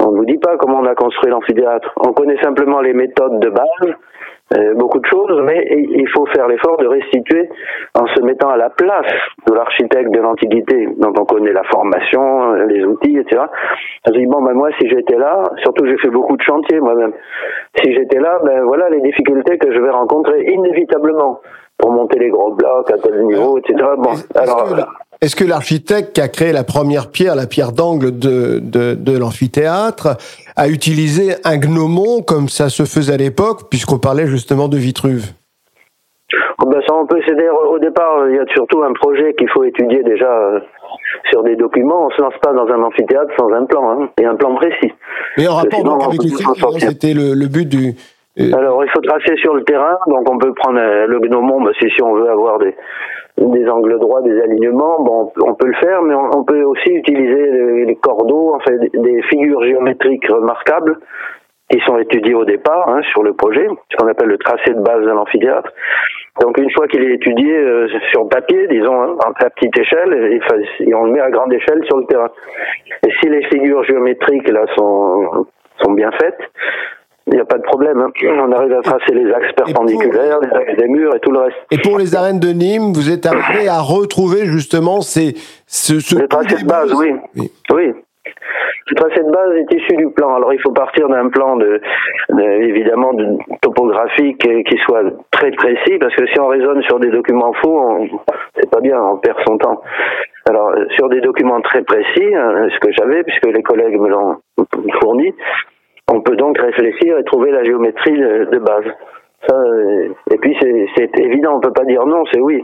On 0.00 0.12
ne 0.12 0.16
vous 0.18 0.24
dit 0.24 0.38
pas 0.38 0.56
comment 0.56 0.78
on 0.80 0.86
a 0.86 0.94
construit 0.94 1.30
l'amphithéâtre. 1.30 1.92
On 1.96 2.12
connaît 2.12 2.40
simplement 2.42 2.80
les 2.80 2.92
méthodes 2.92 3.40
de 3.40 3.50
base, 3.50 3.94
beaucoup 4.74 4.98
de 4.98 5.06
choses, 5.06 5.42
mais 5.44 5.64
il 5.70 6.08
faut 6.08 6.26
faire 6.26 6.48
l'effort 6.48 6.76
de 6.78 6.86
restituer 6.86 7.48
en 7.94 8.06
se 8.08 8.20
mettant 8.22 8.50
à 8.50 8.56
la 8.56 8.70
place 8.70 9.12
de 9.46 9.54
l'architecte 9.54 10.10
de 10.10 10.20
l'Antiquité, 10.20 10.88
dont 10.98 11.12
on 11.18 11.24
connaît 11.24 11.52
la 11.52 11.62
formation, 11.64 12.52
euh, 12.52 12.66
les 12.66 12.84
outils, 12.84 13.16
etc. 13.16 13.42
On 14.06 14.12
se 14.12 14.18
dit, 14.18 14.26
bon, 14.26 14.42
ben 14.42 14.54
moi, 14.54 14.70
si 14.78 14.88
j'étais 14.88 15.16
là, 15.16 15.42
surtout 15.62 15.86
j'ai 15.86 15.98
fait 15.98 16.10
beaucoup 16.10 16.36
de 16.36 16.42
chantiers 16.42 16.80
moi-même, 16.80 17.12
si 17.82 17.92
j'étais 17.94 18.18
là, 18.18 18.40
ben 18.44 18.62
voilà 18.64 18.90
les 18.90 19.00
difficultés 19.00 19.58
que 19.58 19.72
je 19.72 19.80
vais 19.80 19.90
rencontrer 19.90 20.42
inévitablement 20.52 21.40
pour 21.78 21.92
monter 21.92 22.18
les 22.18 22.28
gros 22.28 22.52
blocs 22.52 22.90
à 22.90 22.98
tel 22.98 23.24
niveau, 23.24 23.58
etc. 23.58 23.76
Bon, 23.98 24.10
alors... 24.34 24.74
Est-ce 25.22 25.36
que 25.36 25.44
l'architecte 25.44 26.14
qui 26.14 26.22
a 26.22 26.28
créé 26.28 26.50
la 26.50 26.64
première 26.64 27.10
pierre, 27.10 27.34
la 27.34 27.46
pierre 27.46 27.72
d'angle 27.72 28.18
de, 28.18 28.58
de, 28.58 28.94
de 28.94 29.18
l'amphithéâtre, 29.18 30.16
a 30.56 30.68
utilisé 30.68 31.34
un 31.44 31.58
gnomon 31.58 32.22
comme 32.22 32.48
ça 32.48 32.70
se 32.70 32.84
faisait 32.84 33.12
à 33.12 33.16
l'époque, 33.18 33.68
puisqu'on 33.68 33.98
parlait 33.98 34.26
justement 34.26 34.68
de 34.68 34.78
Vitruve? 34.78 35.26
Oh 36.62 36.66
ben 36.66 36.80
ça, 36.86 36.94
on 36.94 37.06
peut. 37.06 37.20
Au 37.68 37.78
départ, 37.78 38.28
il 38.30 38.36
y 38.36 38.38
a 38.38 38.46
surtout 38.54 38.82
un 38.82 38.94
projet 38.94 39.34
qu'il 39.34 39.50
faut 39.50 39.64
étudier 39.64 40.02
déjà 40.02 40.30
euh, 40.30 40.60
sur 41.30 41.42
des 41.42 41.56
documents. 41.56 42.06
On 42.06 42.10
se 42.10 42.22
lance 42.22 42.38
pas 42.42 42.54
dans 42.54 42.66
un 42.68 42.82
amphithéâtre 42.82 43.32
sans 43.38 43.52
un 43.52 43.66
plan, 43.66 43.90
hein, 43.90 44.08
et 44.18 44.24
un 44.24 44.36
plan 44.36 44.54
précis. 44.54 44.92
Mais 45.36 45.48
en 45.48 45.56
rapport 45.56 45.84
donc, 45.84 46.02
avec 46.02 46.22
les 46.22 46.30
c'était 46.78 47.12
le, 47.12 47.34
le, 47.34 47.46
but 47.46 47.68
du, 47.68 47.94
euh, 48.38 48.52
Alors, 48.56 48.84
il 48.84 48.90
faut 48.90 49.00
tracer 49.00 49.36
sur 49.36 49.54
le 49.54 49.64
terrain, 49.64 49.98
donc 50.06 50.30
on 50.30 50.38
peut 50.38 50.54
prendre 50.54 50.78
euh, 50.78 51.06
le 51.06 51.18
gnomon, 51.20 51.60
bah, 51.62 51.72
si, 51.78 51.90
si 51.90 52.02
on 52.02 52.14
veut 52.14 52.30
avoir 52.30 52.58
des, 52.58 52.74
des 53.40 53.68
angles 53.68 53.98
droits, 53.98 54.22
des 54.22 54.40
alignements, 54.40 55.00
bon, 55.00 55.32
on 55.44 55.54
peut 55.54 55.66
le 55.66 55.74
faire, 55.74 56.02
mais 56.02 56.14
on, 56.14 56.44
peut 56.44 56.62
aussi 56.62 56.90
utiliser 56.90 57.84
les, 57.86 57.96
cordeaux, 57.96 58.54
en 58.54 58.60
fait, 58.60 58.78
des 58.92 59.22
figures 59.22 59.62
géométriques 59.62 60.26
remarquables 60.28 60.98
qui 61.70 61.80
sont 61.86 61.98
étudiées 61.98 62.34
au 62.34 62.44
départ 62.44 62.88
hein, 62.88 63.00
sur 63.12 63.22
le 63.22 63.32
projet, 63.32 63.66
ce 63.90 63.96
qu'on 63.96 64.08
appelle 64.08 64.28
le 64.28 64.38
tracé 64.38 64.74
de 64.74 64.80
base 64.80 65.04
de 65.04 65.10
l'amphithéâtre. 65.10 65.70
Donc 66.40 66.58
une 66.58 66.70
fois 66.70 66.86
qu'il 66.88 67.02
est 67.02 67.14
étudié 67.14 67.56
euh, 67.56 67.88
sur 68.10 68.28
papier, 68.28 68.66
disons, 68.68 69.00
hein, 69.02 69.16
à 69.24 69.50
petite 69.50 69.78
échelle, 69.78 70.40
et, 70.80 70.94
on 70.94 71.04
le 71.04 71.12
met 71.12 71.20
à 71.20 71.30
grande 71.30 71.52
échelle 71.52 71.84
sur 71.84 71.98
le 71.98 72.06
terrain. 72.06 72.30
Et 73.06 73.10
si 73.20 73.28
les 73.28 73.44
figures 73.44 73.84
géométriques 73.84 74.48
là 74.48 74.64
sont 74.76 75.46
sont 75.82 75.92
bien 75.92 76.10
faites, 76.12 76.40
il 77.26 77.34
n'y 77.34 77.40
a 77.40 77.44
pas 77.44 77.58
de 77.58 77.62
problème. 77.62 78.00
Hein. 78.00 78.10
On 78.24 78.52
arrive 78.52 78.72
à 78.72 78.82
tracer 78.82 79.12
les 79.12 79.32
axes 79.32 79.52
perpendiculaires, 79.54 80.38
les 80.40 80.56
axes 80.56 80.76
des 80.76 80.88
murs 80.88 81.14
et 81.14 81.20
tout 81.20 81.30
le 81.30 81.40
reste. 81.40 81.56
Et 81.70 81.78
pour 81.78 81.98
les 81.98 82.14
arènes 82.14 82.40
de 82.40 82.48
Nîmes, 82.48 82.92
vous 82.92 83.10
êtes 83.10 83.26
arrivé 83.26 83.68
à 83.68 83.80
retrouver 83.80 84.46
justement 84.46 85.00
ces, 85.00 85.34
ce, 85.66 86.00
ce 86.00 86.16
le 86.16 86.28
tracé 86.28 86.62
de 86.62 86.68
base, 86.68 86.92
oui. 86.94 87.12
oui. 87.36 87.50
oui. 87.72 87.92
Le 88.90 88.96
tracé 88.96 89.22
de 89.22 89.30
base 89.30 89.52
est 89.56 89.74
issu 89.74 89.96
du 89.96 90.10
plan. 90.10 90.34
Alors 90.34 90.52
il 90.52 90.60
faut 90.60 90.72
partir 90.72 91.08
d'un 91.08 91.28
plan 91.28 91.56
de, 91.56 91.80
évidemment 92.60 93.12
de 93.12 93.38
topographique 93.60 94.38
qui 94.38 94.76
soit 94.84 95.04
très 95.30 95.52
précis 95.52 95.98
parce 96.00 96.14
que 96.16 96.26
si 96.26 96.40
on 96.40 96.48
raisonne 96.48 96.82
sur 96.82 96.98
des 96.98 97.10
documents 97.10 97.52
faux, 97.62 98.06
c'est 98.56 98.68
pas 98.68 98.80
bien, 98.80 99.00
on 99.00 99.16
perd 99.18 99.38
son 99.46 99.58
temps. 99.58 99.80
Alors 100.48 100.72
sur 100.96 101.08
des 101.08 101.20
documents 101.20 101.60
très 101.60 101.82
précis, 101.82 102.34
hein, 102.34 102.68
ce 102.72 102.78
que 102.80 102.92
j'avais 102.92 103.22
puisque 103.22 103.46
les 103.46 103.62
collègues 103.62 103.98
me 103.98 104.08
l'ont 104.08 104.36
fourni, 105.00 105.32
on 106.10 106.20
peut 106.20 106.36
donc 106.36 106.58
réfléchir 106.58 107.18
et 107.18 107.24
trouver 107.24 107.50
la 107.52 107.64
géométrie 107.64 108.18
de, 108.18 108.58
base. 108.58 108.84
Ça, 109.48 109.54
euh, 109.56 110.08
et 110.30 110.36
puis 110.38 110.56
c'est 110.60 111.18
évident, 111.18 111.56
on 111.56 111.60
peut 111.60 111.72
pas 111.72 111.84
dire 111.84 112.04
non, 112.04 112.24
c'est 112.32 112.40
oui, 112.40 112.62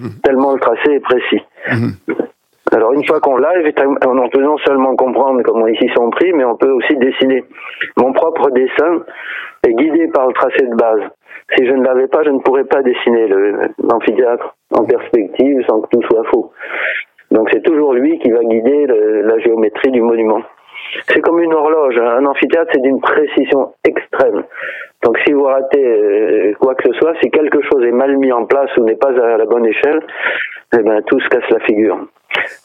mhm. 0.00 0.10
tellement 0.22 0.52
le 0.52 0.60
tracé 0.60 0.92
est 0.92 1.00
précis. 1.00 1.42
Mhm. 1.70 2.16
Alors 2.72 2.92
une 2.92 3.06
fois 3.06 3.20
qu'on 3.20 3.38
l'a, 3.38 3.52
on 4.06 4.28
peut 4.28 4.42
non 4.42 4.58
seulement 4.58 4.94
comprendre 4.94 5.40
comment 5.42 5.66
ici 5.68 5.88
sont 5.96 6.10
pris, 6.10 6.32
mais 6.34 6.44
on 6.44 6.56
peut 6.56 6.70
aussi 6.70 6.96
dessiner. 6.96 7.44
Mon 7.96 8.12
propre 8.12 8.50
dessin 8.50 9.04
est 9.66 9.72
guidé 9.72 10.08
par 10.08 10.26
le 10.26 10.34
tracé 10.34 10.66
de 10.66 10.74
base. 10.74 11.00
Si 11.56 11.66
je 11.66 11.72
ne 11.72 11.82
l'avais 11.82 12.08
pas, 12.08 12.22
je 12.24 12.30
ne 12.30 12.40
pourrais 12.40 12.64
pas 12.64 12.82
dessiner 12.82 13.26
l'amphithéâtre 13.82 14.54
en 14.72 14.84
perspective 14.84 15.64
sans 15.66 15.80
que 15.80 15.88
tout 15.92 16.02
soit 16.02 16.24
faux. 16.24 16.52
Donc 17.30 17.48
c'est 17.52 17.62
toujours 17.62 17.94
lui 17.94 18.18
qui 18.18 18.30
va 18.30 18.44
guider 18.44 18.86
la 18.86 19.38
géométrie 19.38 19.90
du 19.90 20.02
monument. 20.02 20.42
C'est 21.08 21.20
comme 21.20 21.40
une 21.40 21.54
horloge. 21.54 21.98
Un 21.98 22.24
amphithéâtre, 22.26 22.70
c'est 22.74 22.82
d'une 22.82 23.00
précision 23.00 23.72
extrême. 23.84 24.44
Donc 25.02 25.18
si 25.24 25.32
vous 25.32 25.44
ratez 25.44 25.84
euh, 25.84 26.52
quoi 26.60 26.74
que 26.74 26.88
ce 26.88 26.98
soit, 26.98 27.14
si 27.22 27.30
quelque 27.30 27.60
chose 27.62 27.84
est 27.84 27.92
mal 27.92 28.16
mis 28.16 28.32
en 28.32 28.46
place 28.46 28.70
ou 28.76 28.84
n'est 28.84 28.96
pas 28.96 29.10
à 29.10 29.36
la 29.36 29.44
bonne 29.44 29.66
échelle, 29.66 30.00
eh 30.74 30.82
ben, 30.82 31.02
tout 31.02 31.20
se 31.20 31.28
casse 31.28 31.48
la 31.50 31.60
figure 31.60 31.98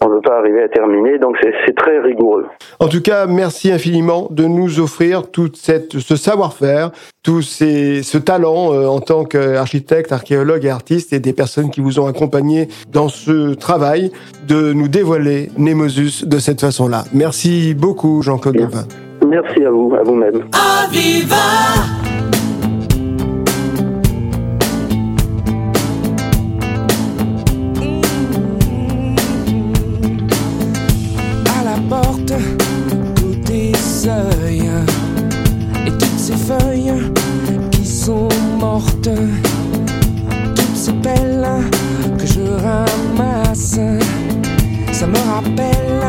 on 0.01 0.09
ne 0.09 0.15
peut 0.15 0.21
pas 0.21 0.37
arriver 0.39 0.63
à 0.63 0.67
terminer, 0.67 1.17
donc 1.19 1.37
c'est 1.65 1.75
très 1.75 1.99
rigoureux. 1.99 2.45
En 2.79 2.87
tout 2.87 3.01
cas, 3.01 3.25
merci 3.25 3.71
infiniment 3.71 4.27
de 4.29 4.45
nous 4.45 4.79
offrir 4.79 5.29
tout 5.31 5.49
cette, 5.53 5.99
ce 5.99 6.15
savoir-faire, 6.15 6.91
tout 7.23 7.41
ces, 7.41 8.03
ce 8.03 8.17
talent 8.17 8.73
euh, 8.73 8.87
en 8.87 8.99
tant 8.99 9.23
qu'architecte, 9.23 10.11
archéologue 10.11 10.65
et 10.65 10.69
artiste, 10.69 11.13
et 11.13 11.19
des 11.19 11.33
personnes 11.33 11.69
qui 11.69 11.81
vous 11.81 11.99
ont 11.99 12.07
accompagné 12.07 12.67
dans 12.91 13.07
ce 13.07 13.53
travail, 13.53 14.11
de 14.47 14.73
nous 14.73 14.87
dévoiler 14.87 15.49
Nemosus 15.57 16.25
de 16.25 16.37
cette 16.37 16.61
façon-là. 16.61 17.03
Merci 17.13 17.73
beaucoup, 17.73 18.21
Jean-Claude 18.21 18.55
Gavin. 18.55 18.85
Merci 19.25 19.63
à 19.63 19.71
vous, 19.71 19.93
à 19.97 20.03
vous-même. 20.03 20.43
Toutes 40.55 40.75
ces 40.75 40.93
pelles 40.93 41.47
que 42.17 42.25
je 42.25 42.41
ramasse, 42.41 43.79
ça 44.91 45.07
me 45.07 45.17
rappelle 45.33 46.01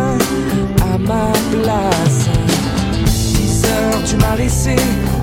à 0.80 0.98
ma 0.98 1.32
place. 1.50 2.28
10 3.04 3.64
heures, 3.64 4.02
tu 4.06 4.16
m'as 4.16 4.36
laissé 4.36 4.76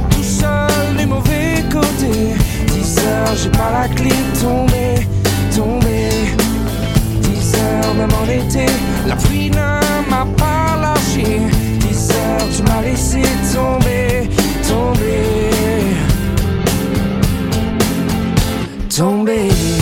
tout 0.10 0.24
seul 0.24 0.96
les 0.98 1.06
mauvais 1.06 1.64
côtés. 1.72 2.36
10 2.68 2.98
heures, 3.00 3.36
j'ai 3.42 3.50
pas 3.50 3.72
la 3.72 3.88
clé 3.88 4.12
tombée, 4.42 5.08
tombée. 5.56 6.11
10 7.92 7.94
heures, 7.94 7.96
même 7.96 8.10
en 8.14 8.30
été, 8.30 8.66
la 9.08 9.16
pluie 9.16 9.50
ne 9.50 10.10
m'a 10.10 10.26
pas 10.38 10.78
lâché. 10.82 11.42
10 11.80 12.12
heures, 12.12 12.48
tu 12.56 12.64
m'as 12.64 12.82
laissé 12.82 13.22
tomber, 13.54 14.30
tomber. 14.68 15.52
tomber. 18.96 19.81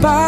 Pai. 0.00 0.27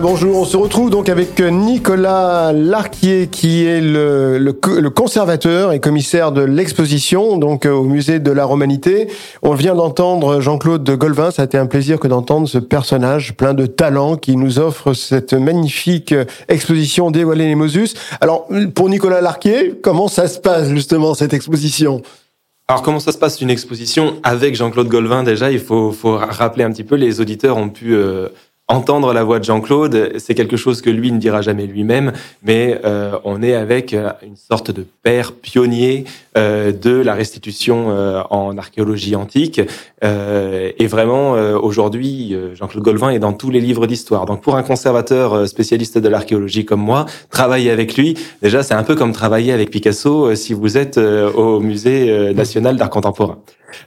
Bonjour. 0.00 0.38
On 0.38 0.44
se 0.44 0.56
retrouve 0.56 0.90
donc 0.90 1.08
avec 1.08 1.40
Nicolas 1.40 2.52
Larquier, 2.52 3.28
qui 3.30 3.64
est 3.64 3.80
le, 3.80 4.38
le, 4.38 4.52
co- 4.52 4.80
le 4.80 4.90
conservateur 4.90 5.72
et 5.72 5.80
commissaire 5.80 6.30
de 6.30 6.42
l'exposition, 6.42 7.36
donc 7.36 7.66
euh, 7.66 7.72
au 7.72 7.82
musée 7.82 8.20
de 8.20 8.30
la 8.30 8.44
Romanité. 8.44 9.08
On 9.42 9.54
vient 9.54 9.74
d'entendre 9.74 10.40
Jean-Claude 10.40 10.84
de 10.84 10.94
Golvin. 10.94 11.30
Ça 11.30 11.42
a 11.42 11.44
été 11.46 11.58
un 11.58 11.66
plaisir 11.66 11.98
que 11.98 12.06
d'entendre 12.06 12.48
ce 12.48 12.58
personnage 12.58 13.36
plein 13.36 13.54
de 13.54 13.66
talent 13.66 14.16
qui 14.16 14.36
nous 14.36 14.58
offre 14.58 14.92
cette 14.92 15.32
magnifique 15.32 16.12
euh, 16.12 16.24
exposition 16.48 17.10
Dévoiler 17.10 17.46
les 17.46 17.56
Mosus. 17.56 17.94
Alors, 18.20 18.46
pour 18.74 18.88
Nicolas 18.88 19.20
Larquier, 19.20 19.74
comment 19.82 20.08
ça 20.08 20.28
se 20.28 20.38
passe 20.38 20.68
justement 20.68 21.14
cette 21.14 21.34
exposition? 21.34 22.02
Alors 22.70 22.82
comment 22.82 23.00
ça 23.00 23.12
se 23.12 23.18
passe 23.18 23.40
une 23.40 23.48
exposition 23.48 24.16
avec 24.22 24.54
Jean-Claude 24.54 24.88
Golvin? 24.88 25.22
Déjà 25.22 25.50
Il 25.50 25.58
faut, 25.58 25.94
rappeler 26.04 26.64
un 26.64 26.70
petit 26.70 26.84
peu, 26.84 26.96
les 26.96 27.20
auditeurs 27.20 27.56
ont 27.56 27.70
pu 27.70 27.94
euh, 27.94 28.28
entendre 28.68 29.12
la 29.14 29.24
voix 29.24 29.38
de 29.38 29.44
Jean-Claude. 29.44 30.12
C'est 30.18 30.34
quelque 30.34 30.56
chose 30.56 30.82
que 30.82 30.90
lui 30.90 31.10
ne 31.10 31.18
dira 31.18 31.40
jamais 31.40 31.66
lui-même, 31.66 32.12
mais 32.42 32.80
euh, 32.84 33.18
on 33.24 33.42
est 33.42 33.54
avec 33.54 33.94
euh, 33.94 34.10
une 34.22 34.36
sorte 34.36 34.70
de 34.70 34.86
père 35.02 35.32
pionnier 35.32 36.04
euh, 36.36 36.70
de 36.70 36.90
la 36.90 37.14
restitution 37.14 37.86
euh, 37.88 38.22
en 38.30 38.58
archéologie 38.58 39.16
antique. 39.16 39.60
Euh, 40.04 40.70
et 40.78 40.86
vraiment, 40.86 41.34
euh, 41.34 41.58
aujourd'hui, 41.58 42.36
Jean-Claude 42.54 42.84
Golvin 42.84 43.10
est 43.10 43.18
dans 43.18 43.32
tous 43.32 43.50
les 43.50 43.60
livres 43.60 43.86
d'histoire. 43.86 44.26
Donc 44.26 44.42
pour 44.42 44.56
un 44.56 44.62
conservateur 44.62 45.48
spécialiste 45.48 45.98
de 45.98 46.08
l'archéologie 46.08 46.64
comme 46.64 46.80
moi, 46.80 47.06
travailler 47.30 47.70
avec 47.70 47.96
lui, 47.96 48.14
déjà 48.42 48.62
c'est 48.62 48.74
un 48.74 48.82
peu 48.82 48.94
comme 48.94 49.12
travailler 49.12 49.52
avec 49.52 49.70
Picasso 49.70 50.34
si 50.34 50.52
vous 50.52 50.76
êtes 50.76 50.98
au 50.98 51.60
musée 51.60 52.34
national 52.34 52.76
d'art 52.76 52.90
contemporain. 52.90 53.38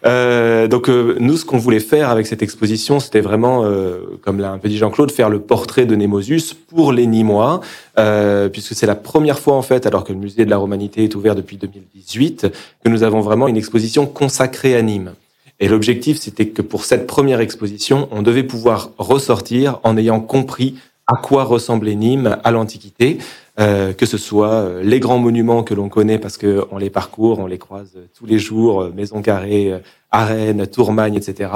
Euh, 0.06 0.68
donc 0.68 0.90
euh, 0.90 1.16
nous, 1.20 1.38
ce 1.38 1.46
qu'on 1.46 1.58
voulait 1.58 1.80
faire 1.80 2.10
avec 2.10 2.28
cette 2.28 2.42
exposition, 2.42 3.00
c'était 3.00 3.22
vraiment, 3.22 3.64
euh, 3.66 4.20
comme 4.22 4.40
l'a 4.40 4.52
un 4.52 4.58
peu 4.58 4.70
dit 4.70 4.78
Jean-Claude, 4.78 5.12
faire 5.12 5.30
le 5.30 5.40
portrait 5.40 5.86
de 5.86 5.96
Némosus 5.96 6.54
pour 6.54 6.92
les 6.92 7.08
Nîmois, 7.08 7.62
euh, 7.98 8.50
puisque 8.50 8.74
c'est 8.74 8.86
la 8.86 8.96
première 8.96 9.40
fois 9.40 9.56
en 9.56 9.62
fait, 9.62 9.86
alors 9.86 10.04
que 10.04 10.14
le 10.14 10.20
musée 10.20 10.46
de 10.46 10.50
la 10.50 10.58
Romanité 10.58 11.04
est 11.04 11.16
ouvert 11.16 11.36
depuis 11.36 11.58
2018, 11.58 12.48
que 12.84 12.90
nous 12.90 13.04
avons 13.04 13.22
vraiment 13.22 13.48
une 13.48 13.58
exposition 13.58 14.06
consacrée 14.06 14.76
à 14.76 14.82
Nîmes. 14.82 15.14
Et 15.60 15.68
l'objectif, 15.68 16.20
c'était 16.20 16.48
que 16.48 16.64
pour 16.64 16.86
cette 16.86 17.06
première 17.06 17.40
exposition, 17.40 18.08
on 18.12 18.24
devait 18.24 18.44
pouvoir 18.44 18.90
ressortir 18.98 19.80
en 19.84 19.96
ayant 19.96 20.20
compris 20.20 20.76
à 21.08 21.16
quoi 21.18 21.44
ressemblait 21.44 21.96
Nîmes 21.96 22.38
à 22.44 22.52
l'Antiquité, 22.52 23.20
euh, 23.62 23.94
que 23.94 24.06
ce 24.08 24.18
soit 24.18 24.54
euh, 24.54 24.84
les 24.84 25.00
grands 25.00 25.20
monuments 25.20 25.62
que 25.62 25.76
l'on 25.76 25.88
connaît 25.88 26.18
parce 26.18 26.38
que 26.38 26.66
on 26.72 26.78
les 26.78 26.90
parcourt, 26.90 27.40
on 27.40 27.46
les 27.46 27.60
croise 27.60 27.94
euh, 27.96 28.08
tous 28.18 28.26
les 28.26 28.40
jours, 28.40 28.90
Maison 28.96 29.22
Carrée, 29.22 29.80
Arène, 30.10 30.66
Tourmagne, 30.66 31.16
etc. 31.16 31.52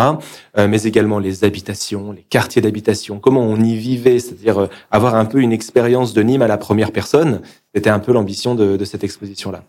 euh, 0.57 0.67
mais 0.67 0.83
également 0.83 1.17
les 1.19 1.43
habitations, 1.43 2.11
les 2.11 2.21
quartiers 2.21 2.61
d'habitation, 2.61 3.19
comment 3.19 3.41
on 3.41 3.59
y 3.59 3.75
vivait, 3.75 4.19
c'est-à-dire 4.19 4.69
avoir 4.91 5.15
un 5.15 5.25
peu 5.25 5.39
une 5.39 5.51
expérience 5.51 6.13
de 6.13 6.21
Nîmes 6.21 6.43
à 6.43 6.47
la 6.47 6.57
première 6.57 6.91
personne. 6.91 7.41
C'était 7.73 7.89
un 7.89 7.99
peu 7.99 8.13
l'ambition 8.13 8.55
de, 8.55 8.77
de 8.77 8.85
cette 8.85 9.03
exposition-là. 9.03 9.63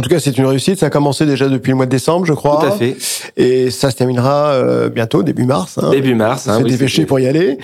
En 0.00 0.02
tout 0.02 0.08
cas, 0.08 0.18
c'est 0.18 0.38
une 0.38 0.46
réussite. 0.46 0.78
Ça 0.78 0.86
a 0.86 0.88
commencé 0.88 1.26
déjà 1.26 1.46
depuis 1.46 1.72
le 1.72 1.76
mois 1.76 1.84
de 1.84 1.90
décembre, 1.90 2.24
je 2.24 2.32
crois. 2.32 2.58
Tout 2.58 2.66
à 2.68 2.70
fait. 2.70 2.96
Et 3.36 3.70
ça 3.70 3.90
se 3.90 3.96
terminera 3.96 4.46
euh, 4.52 4.88
bientôt, 4.88 5.22
début 5.22 5.44
mars. 5.44 5.76
Hein. 5.76 5.90
Début 5.90 6.14
mars. 6.14 6.46
On 6.46 6.52
hein, 6.52 6.60
oui, 6.64 6.70
dépêché 6.70 7.04
pour 7.04 7.20
y 7.20 7.26
aller. 7.26 7.58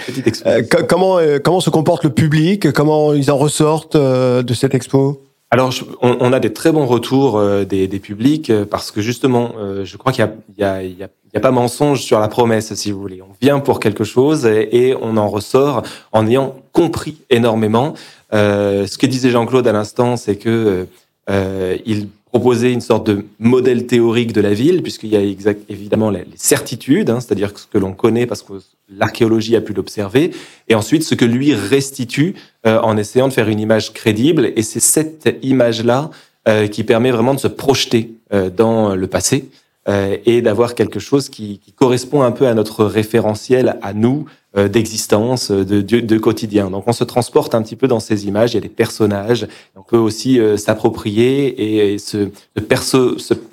Euh, 0.44 0.62
comment 0.86 1.16
euh, 1.18 1.38
comment 1.42 1.60
se 1.60 1.70
comporte 1.70 2.04
le 2.04 2.10
public? 2.10 2.70
Comment 2.72 3.14
ils 3.14 3.30
en 3.30 3.38
ressortent 3.38 3.96
euh, 3.96 4.42
de 4.42 4.52
cette 4.52 4.74
expo? 4.74 5.22
Alors, 5.50 5.70
je- 5.70 5.84
on, 6.02 6.18
on 6.20 6.30
a 6.34 6.38
des 6.38 6.52
très 6.52 6.72
bons 6.72 6.84
retours 6.84 7.42
des, 7.64 7.88
des 7.88 7.98
publics 8.00 8.52
parce 8.70 8.90
que 8.90 9.00
justement, 9.00 9.52
je 9.82 9.96
crois 9.96 10.12
qu'il 10.12 10.28
y 10.58 10.62
a, 10.62 10.82
y, 10.82 10.88
y, 10.90 11.06
y 11.34 11.40
pas 11.40 11.50
mensonge 11.50 12.02
sur 12.02 12.20
la 12.20 12.28
promesse, 12.28 12.74
si 12.74 12.92
vous 12.92 13.00
voulez. 13.00 13.22
On 13.22 13.32
vient 13.40 13.60
pour 13.60 13.80
quelque 13.80 14.04
chose 14.04 14.44
et, 14.44 14.68
et 14.88 14.94
on 15.00 15.16
en 15.16 15.30
ressort 15.30 15.84
en 16.12 16.26
ayant 16.26 16.54
compris 16.72 17.16
énormément. 17.30 17.94
Ce 18.30 18.98
que 18.98 19.06
disait 19.06 19.30
Jean-Claude 19.30 19.66
à 19.66 19.72
l'instant, 19.72 20.18
c'est 20.18 20.36
que 20.36 20.86
euh, 21.28 21.76
il 21.86 22.08
proposait 22.26 22.72
une 22.72 22.80
sorte 22.80 23.06
de 23.06 23.24
modèle 23.38 23.86
théorique 23.86 24.32
de 24.32 24.40
la 24.40 24.52
ville, 24.52 24.82
puisqu'il 24.82 25.10
y 25.10 25.16
a 25.16 25.20
évidemment 25.68 26.10
les 26.10 26.24
certitudes, 26.34 27.08
hein, 27.08 27.20
c'est-à-dire 27.20 27.56
ce 27.56 27.66
que 27.66 27.78
l'on 27.78 27.92
connaît 27.92 28.26
parce 28.26 28.42
que 28.42 28.54
l'archéologie 28.90 29.56
a 29.56 29.60
pu 29.60 29.72
l'observer, 29.72 30.32
et 30.68 30.74
ensuite 30.74 31.02
ce 31.02 31.14
que 31.14 31.24
lui 31.24 31.54
restitue 31.54 32.34
euh, 32.66 32.80
en 32.80 32.96
essayant 32.96 33.28
de 33.28 33.32
faire 33.32 33.48
une 33.48 33.60
image 33.60 33.92
crédible. 33.92 34.52
Et 34.56 34.62
c'est 34.62 34.80
cette 34.80 35.38
image-là 35.42 36.10
euh, 36.48 36.66
qui 36.66 36.84
permet 36.84 37.10
vraiment 37.10 37.34
de 37.34 37.40
se 37.40 37.48
projeter 37.48 38.12
euh, 38.32 38.50
dans 38.50 38.94
le 38.94 39.06
passé 39.06 39.48
euh, 39.88 40.16
et 40.24 40.42
d'avoir 40.42 40.74
quelque 40.74 40.98
chose 40.98 41.28
qui, 41.28 41.60
correspond 41.76 42.22
un 42.22 42.32
peu 42.32 42.46
à 42.46 42.54
notre 42.54 42.84
référentiel, 42.84 43.78
à 43.82 43.92
nous, 43.92 44.26
euh, 44.56 44.68
d'existence, 44.68 45.50
de, 45.50 45.82
de, 45.82 46.18
quotidien. 46.18 46.70
Donc 46.70 46.84
on 46.86 46.92
se 46.92 47.04
transporte 47.04 47.54
un 47.54 47.60
petit 47.60 47.76
peu 47.76 47.88
dans 47.88 48.00
ces 48.00 48.26
images, 48.26 48.52
il 48.52 48.54
y 48.54 48.58
a 48.58 48.62
des 48.62 48.70
personnages, 48.70 49.46
on 49.76 49.82
peut 49.82 49.98
aussi 49.98 50.40
euh, 50.40 50.56
s'approprier 50.56 51.92
et, 51.92 51.96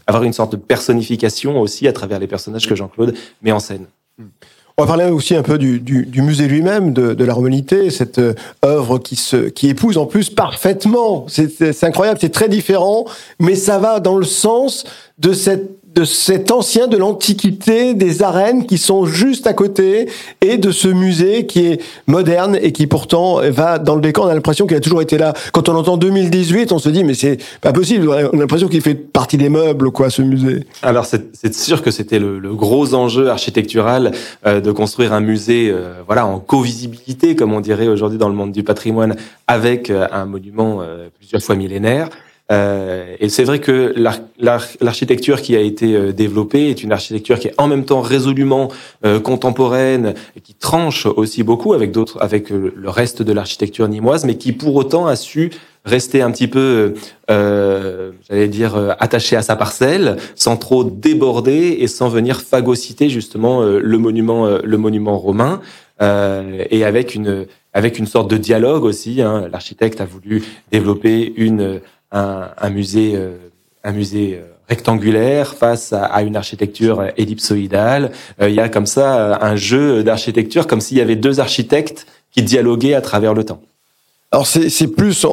avoir 0.08 0.24
une 0.24 0.34
sorte 0.34 0.54
de 0.54 0.58
personnification 0.58 1.60
aussi 1.60 1.90
à 1.90 1.94
travers 1.94 2.20
les 2.20 2.28
personnages 2.28 2.68
que 2.68 2.76
Jean-Claude 2.76 3.14
met 3.42 3.52
en 3.52 3.60
scène. 3.60 3.86
On 4.76 4.86
va 4.86 4.88
parler 4.88 5.06
aussi 5.06 5.36
un 5.36 5.44
peu 5.44 5.60
du, 5.60 6.08
musée 6.16 6.48
lui-même, 6.48 6.94
de, 6.94 7.14
de, 7.14 7.90
cette 7.92 8.18
euh, 8.18 8.34
œuvre 8.66 8.98
qui, 8.98 9.16
se, 9.16 9.50
qui 9.50 9.70
épouse 9.70 10.00
en 10.00 10.08
plus 10.08 10.32
parfaitement. 10.32 11.28
C'est 11.28 11.84
incroyable, 11.84 12.18
c'est 12.20 12.32
très 12.32 12.50
différent, 12.50 13.06
mais 13.40 13.54
ça 13.54 13.78
va 13.78 14.00
dans 14.00 14.18
le 14.18 14.26
sens 14.26 14.84
de 15.20 15.32
cette 15.32 15.70
de 15.96 16.06
cet 16.06 16.52
ancien 16.52 16.88
de 16.88 16.98
l'Antiquité, 16.98 17.94
des 17.94 18.24
arènes 18.24 18.66
qui 18.66 18.78
sont 18.78 19.06
juste 19.06 19.48
à 19.48 19.54
côté, 19.54 20.10
et 20.42 20.58
de 20.58 20.72
ce 20.72 20.88
musée 20.88 21.46
qui 21.46 21.66
est 21.66 21.82
moderne 22.08 22.58
et 22.62 22.72
qui 22.72 22.88
pourtant 22.88 23.40
va 23.50 23.80
dans 23.80 23.96
le 23.96 24.02
décor. 24.02 24.26
On 24.26 24.30
a 24.30 24.34
l'impression 24.34 24.68
qu'il 24.68 24.78
a 24.78 24.80
toujours 24.80 25.02
été 25.02 25.18
là. 25.18 25.34
Quand 25.52 25.70
on 25.70 25.76
entend 25.76 25.98
2018, 25.98 26.72
on 26.72 26.80
se 26.80 26.90
dit 26.90 27.04
mais 27.04 27.14
c'est 27.14 27.38
pas 27.62 27.74
possible. 27.74 28.10
On 28.10 28.38
a 28.38 28.42
l'impression 28.42 28.68
qu'il 28.68 28.82
fait 28.82 28.96
partie 28.96 29.38
des 29.38 29.50
meubles, 29.50 29.92
quoi, 29.92 30.10
ce 30.10 30.22
musée. 30.22 30.66
Alors 30.82 31.06
c'est 31.06 31.54
sûr 31.54 31.82
que 31.82 31.92
c'était 31.92 32.20
le, 32.20 32.40
le, 32.40 32.54
gros 32.54 32.94
enjeu 32.94 33.30
architectural 33.30 34.12
euh, 34.46 34.62
de 34.62 34.72
construire 34.72 35.14
un 35.14 35.20
musée, 35.20 35.70
euh, 35.72 36.02
voilà, 36.06 36.26
en 36.26 36.40
co-visibilité, 36.40 37.36
comme 37.36 37.54
on 37.54 37.62
dirait 37.62 37.88
aujourd'hui 37.88 38.18
dans 38.18 38.30
le 38.30 38.36
monde 38.36 38.52
du 38.52 38.64
patrimoine, 38.64 39.16
avec 39.48 39.90
euh, 39.90 40.08
un 40.12 40.26
monument 40.26 40.82
euh, 40.82 41.10
plusieurs 41.20 41.42
fois 41.42 41.56
millénaire. 41.56 42.10
Euh, 42.52 43.16
et 43.20 43.30
c'est 43.30 43.46
vrai 43.46 43.60
que 43.60 43.96
l'architecture 43.98 45.42
qui 45.42 45.56
a 45.56 45.62
été 45.62 45.96
euh, 45.96 46.12
développée 46.12 46.70
est 46.70 46.84
une 46.84 46.92
architecture 46.92 47.40
qui 47.40 47.48
est 47.48 47.54
en 47.58 47.68
même 47.68 47.86
temps 47.86 48.02
résolument 48.02 48.70
euh, 49.06 49.20
contemporaine, 49.20 50.14
et 50.36 50.42
qui 50.42 50.54
tranche 50.54 51.06
aussi 51.06 51.44
beaucoup 51.44 51.74
avec 51.74 51.92
d'autres, 51.92 52.18
avec 52.22 52.50
le 52.50 52.90
reste 52.90 53.22
de 53.22 53.32
l'architecture 53.32 53.88
nimoise, 53.88 54.26
mais 54.26 54.36
qui 54.36 54.52
pour 54.52 54.76
autant 54.76 55.08
a 55.08 55.16
su 55.16 55.52
rester 55.86 56.22
un 56.22 56.32
petit 56.32 56.48
peu, 56.48 56.94
j'allais 57.28 58.48
dire, 58.48 58.96
attaché 59.00 59.36
à 59.36 59.42
sa 59.42 59.58
parcelle, 59.58 60.16
sans 60.34 60.56
trop 60.56 60.86
déborder 60.86 61.78
et 61.80 61.88
sans 61.88 62.08
venir 62.08 62.40
phagocyter 62.40 63.10
justement 63.10 63.62
le 63.62 63.98
monument, 63.98 64.48
le 64.64 64.78
monument 64.78 65.18
romain, 65.18 65.60
et 66.00 66.86
avec 66.86 67.16
une 67.16 67.48
avec 67.74 67.98
une 67.98 68.06
sorte 68.06 68.30
de 68.30 68.38
dialogue 68.38 68.84
aussi. 68.84 69.22
Hein. 69.22 69.50
L'architecte 69.52 70.00
a 70.00 70.06
voulu 70.06 70.44
développer 70.72 71.34
une 71.36 71.82
un, 72.14 72.70
musée, 72.70 73.14
euh, 73.16 73.38
un 73.84 73.92
musée 73.92 74.40
euh, 74.40 74.46
rectangulaire 74.70 75.56
face 75.56 75.94
à, 75.94 76.22
une 76.22 76.36
architecture 76.36 77.04
ellipsoïdale. 77.18 78.12
Euh, 78.42 78.50
il 78.50 78.56
y 78.56 78.60
a 78.60 78.70
comme 78.70 78.86
ça 78.86 79.40
un 79.42 79.56
jeu 79.56 80.04
d'architecture, 80.04 80.68
comme 80.68 80.82
s'il 80.82 80.98
y 80.98 81.02
avait 81.02 81.16
deux 81.16 81.40
architectes 81.40 82.06
qui 82.32 82.44
dialoguaient 82.44 82.94
à 82.94 83.02
travers 83.02 83.34
le 83.34 83.44
temps. 83.44 83.62
Alors 84.34 84.48
c'est 84.48 84.88
plus, 84.88 85.28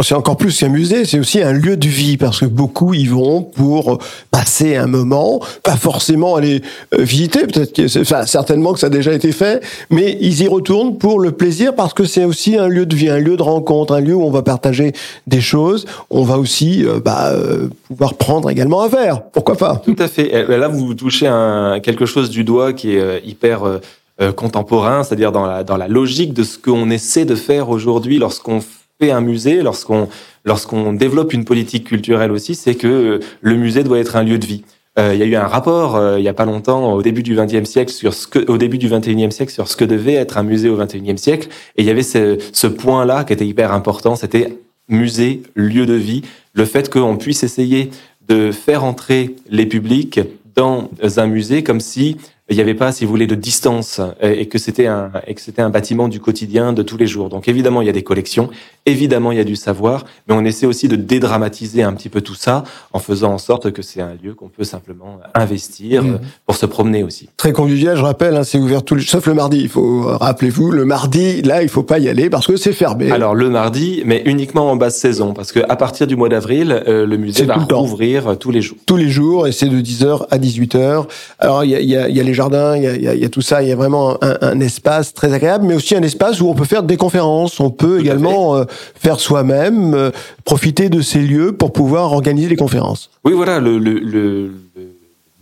c'est 0.00 0.14
encore 0.14 0.36
plus 0.36 0.56
qu'un 0.56 0.68
musée, 0.68 1.04
c'est 1.06 1.18
aussi 1.18 1.42
un 1.42 1.50
lieu 1.50 1.76
de 1.76 1.88
vie 1.88 2.16
parce 2.16 2.38
que 2.38 2.46
beaucoup 2.46 2.94
y 2.94 3.06
vont 3.06 3.42
pour 3.42 3.98
passer 4.30 4.76
un 4.76 4.86
moment, 4.86 5.40
pas 5.64 5.74
forcément 5.74 6.36
aller 6.36 6.62
euh, 6.96 7.02
visiter, 7.02 7.48
peut-être 7.48 7.72
que, 7.72 8.00
enfin 8.00 8.26
certainement 8.26 8.72
que 8.72 8.78
ça 8.78 8.86
a 8.86 8.90
déjà 8.90 9.12
été 9.12 9.32
fait, 9.32 9.60
mais 9.90 10.16
ils 10.20 10.40
y 10.40 10.46
retournent 10.46 10.98
pour 10.98 11.18
le 11.18 11.32
plaisir 11.32 11.74
parce 11.74 11.94
que 11.94 12.04
c'est 12.04 12.22
aussi 12.22 12.56
un 12.56 12.68
lieu 12.68 12.86
de 12.86 12.94
vie, 12.94 13.08
un 13.08 13.18
lieu 13.18 13.36
de 13.36 13.42
rencontre, 13.42 13.92
un 13.92 14.00
lieu 14.00 14.14
où 14.14 14.22
on 14.22 14.30
va 14.30 14.42
partager 14.42 14.92
des 15.26 15.40
choses. 15.40 15.84
On 16.10 16.22
va 16.22 16.38
aussi 16.38 16.86
euh, 16.86 17.00
bah, 17.04 17.32
euh, 17.32 17.66
pouvoir 17.88 18.14
prendre 18.14 18.48
également 18.50 18.84
un 18.84 18.88
verre, 18.88 19.22
pourquoi 19.32 19.56
pas? 19.56 19.82
Tout 19.84 19.96
à 19.98 20.06
fait. 20.06 20.46
Là 20.46 20.68
vous 20.68 20.94
touchez 20.94 21.26
un, 21.26 21.80
quelque 21.82 22.06
chose 22.06 22.30
du 22.30 22.44
doigt 22.44 22.72
qui 22.72 22.94
est 22.94 23.20
hyper 23.26 23.80
euh, 24.20 24.32
contemporain, 24.32 25.02
c'est-à-dire 25.02 25.32
dans 25.32 25.44
la, 25.44 25.64
dans 25.64 25.76
la 25.76 25.88
logique 25.88 26.32
de 26.32 26.44
ce 26.44 26.56
qu'on 26.56 26.88
essaie 26.88 27.24
de 27.24 27.34
faire 27.34 27.70
aujourd'hui 27.70 28.18
lorsqu'on 28.18 28.60
fait 29.00 29.10
un 29.10 29.20
musée, 29.20 29.60
lorsqu'on 29.60 30.92
développe 30.92 31.32
une 31.32 31.44
politique 31.44 31.88
culturelle 31.88 32.30
aussi, 32.30 32.54
c'est 32.54 32.76
que 32.76 32.86
euh, 32.86 33.20
le 33.40 33.56
musée 33.56 33.82
doit 33.82 33.98
être 33.98 34.14
un 34.14 34.22
lieu 34.22 34.38
de 34.38 34.46
vie. 34.46 34.62
Euh, 35.00 35.14
il 35.14 35.18
y 35.18 35.24
a 35.24 35.26
eu 35.26 35.34
un 35.34 35.48
rapport 35.48 36.00
il 36.16 36.22
y 36.22 36.28
a 36.28 36.32
pas 36.32 36.44
longtemps, 36.44 36.92
au 36.92 37.02
début 37.02 37.24
du 37.24 37.34
XXe 37.34 37.68
siècle, 37.68 37.90
sur 37.90 38.14
ce 38.14 38.28
que, 38.28 38.48
au 38.48 38.56
début 38.56 38.78
du 38.78 38.88
XXIe 38.88 39.32
siècle, 39.32 39.52
sur 39.52 39.66
ce 39.66 39.76
que 39.76 39.84
devait 39.84 40.14
être 40.14 40.38
un 40.38 40.44
musée 40.44 40.68
au 40.68 40.76
XXIe 40.76 41.18
siècle, 41.18 41.48
et 41.76 41.82
il 41.82 41.84
y 41.84 41.90
avait 41.90 42.04
ce, 42.04 42.38
ce 42.52 42.68
point-là 42.68 43.24
qui 43.24 43.32
était 43.32 43.46
hyper 43.46 43.72
important, 43.72 44.14
c'était 44.14 44.60
musée, 44.88 45.42
lieu 45.56 45.86
de 45.86 45.94
vie, 45.94 46.22
le 46.52 46.66
fait 46.66 46.88
qu'on 46.88 47.16
puisse 47.16 47.42
essayer 47.42 47.90
de 48.28 48.52
faire 48.52 48.84
entrer 48.84 49.34
les 49.50 49.66
publics 49.66 50.20
dans 50.54 50.88
un 51.16 51.26
musée 51.26 51.64
comme 51.64 51.80
si 51.80 52.16
il 52.50 52.56
n'y 52.56 52.62
avait 52.62 52.74
pas, 52.74 52.92
si 52.92 53.04
vous 53.06 53.10
voulez, 53.10 53.26
de 53.26 53.34
distance 53.34 54.02
et 54.20 54.46
que 54.46 54.58
c'était 54.58 54.86
un 54.86 55.10
et 55.26 55.34
que 55.34 55.40
c'était 55.40 55.62
un 55.62 55.70
bâtiment 55.70 56.08
du 56.08 56.20
quotidien 56.20 56.74
de 56.74 56.82
tous 56.82 56.98
les 56.98 57.06
jours. 57.06 57.30
Donc 57.30 57.48
évidemment, 57.48 57.80
il 57.80 57.86
y 57.86 57.88
a 57.88 57.92
des 57.92 58.02
collections, 58.02 58.50
évidemment, 58.84 59.32
il 59.32 59.38
y 59.38 59.40
a 59.40 59.44
du 59.44 59.56
savoir, 59.56 60.04
mais 60.28 60.34
on 60.34 60.44
essaie 60.44 60.66
aussi 60.66 60.86
de 60.86 60.96
dédramatiser 60.96 61.82
un 61.82 61.94
petit 61.94 62.10
peu 62.10 62.20
tout 62.20 62.34
ça 62.34 62.64
en 62.92 62.98
faisant 62.98 63.32
en 63.32 63.38
sorte 63.38 63.72
que 63.72 63.80
c'est 63.80 64.02
un 64.02 64.14
lieu 64.22 64.34
qu'on 64.34 64.48
peut 64.48 64.64
simplement 64.64 65.20
investir 65.32 66.04
mmh. 66.04 66.20
pour 66.44 66.56
se 66.56 66.66
promener 66.66 67.02
aussi. 67.02 67.30
Très 67.38 67.52
convivial, 67.52 67.96
je 67.96 68.02
rappelle, 68.02 68.36
hein, 68.36 68.44
c'est 68.44 68.58
ouvert 68.58 68.82
tous 68.82 68.94
les 68.94 69.02
sauf 69.02 69.26
le 69.26 69.32
mardi. 69.32 69.60
Il 69.60 69.70
faut 69.70 70.02
rappelez-vous, 70.02 70.70
le 70.70 70.84
mardi, 70.84 71.40
là, 71.40 71.62
il 71.62 71.70
faut 71.70 71.82
pas 71.82 71.98
y 71.98 72.10
aller 72.10 72.28
parce 72.28 72.46
que 72.46 72.56
c'est 72.56 72.74
fermé. 72.74 73.10
Alors 73.10 73.34
le 73.34 73.48
mardi, 73.48 74.02
mais 74.04 74.22
uniquement 74.26 74.70
en 74.70 74.76
basse 74.76 74.98
saison, 74.98 75.32
parce 75.32 75.50
que 75.50 75.60
à 75.66 75.76
partir 75.76 76.06
du 76.06 76.16
mois 76.16 76.28
d'avril, 76.28 76.82
euh, 76.86 77.06
le 77.06 77.16
musée 77.16 77.46
va 77.46 77.54
rouvrir 77.54 78.36
tous 78.38 78.50
les 78.50 78.60
jours. 78.60 78.76
Tous 78.86 78.98
les 78.98 79.08
jours, 79.08 79.46
et 79.46 79.52
c'est 79.52 79.68
de 79.68 79.80
10h 79.80 80.26
à 80.30 80.36
18h. 80.36 81.06
Alors 81.38 81.64
il 81.64 81.70
y 81.70 81.74
a, 81.74 81.80
y, 81.80 81.96
a, 81.96 82.08
y 82.10 82.20
a 82.20 82.22
les 82.22 82.34
il 82.50 82.82
y 82.82 83.08
a, 83.08 83.14
y 83.14 83.24
a, 83.24 83.28
tout 83.28 83.40
ça, 83.40 83.62
il 83.62 83.68
y 83.68 83.72
a 83.72 83.76
vraiment 83.76 84.16
un, 84.22 84.36
un, 84.40 84.60
espace 84.60 85.14
très 85.14 85.32
agréable, 85.32 85.64
mais 85.66 85.74
aussi 85.74 85.94
un 85.94 86.02
espace 86.02 86.40
où 86.40 86.48
on 86.48 86.54
peut 86.54 86.64
faire 86.64 86.82
des 86.82 86.96
conférences, 86.96 87.60
on 87.60 87.70
peut 87.70 88.00
également 88.00 88.56
euh, 88.56 88.64
faire 88.94 89.20
soi-même, 89.20 89.94
euh, 89.94 90.10
profiter 90.44 90.88
de 90.88 91.00
ces 91.00 91.20
lieux 91.20 91.52
pour 91.52 91.72
pouvoir 91.72 92.12
organiser 92.12 92.48
les 92.48 92.56
conférences. 92.56 93.10
Oui, 93.24 93.32
voilà, 93.32 93.60
le, 93.60 93.78
le, 93.78 93.98
le 93.98 94.50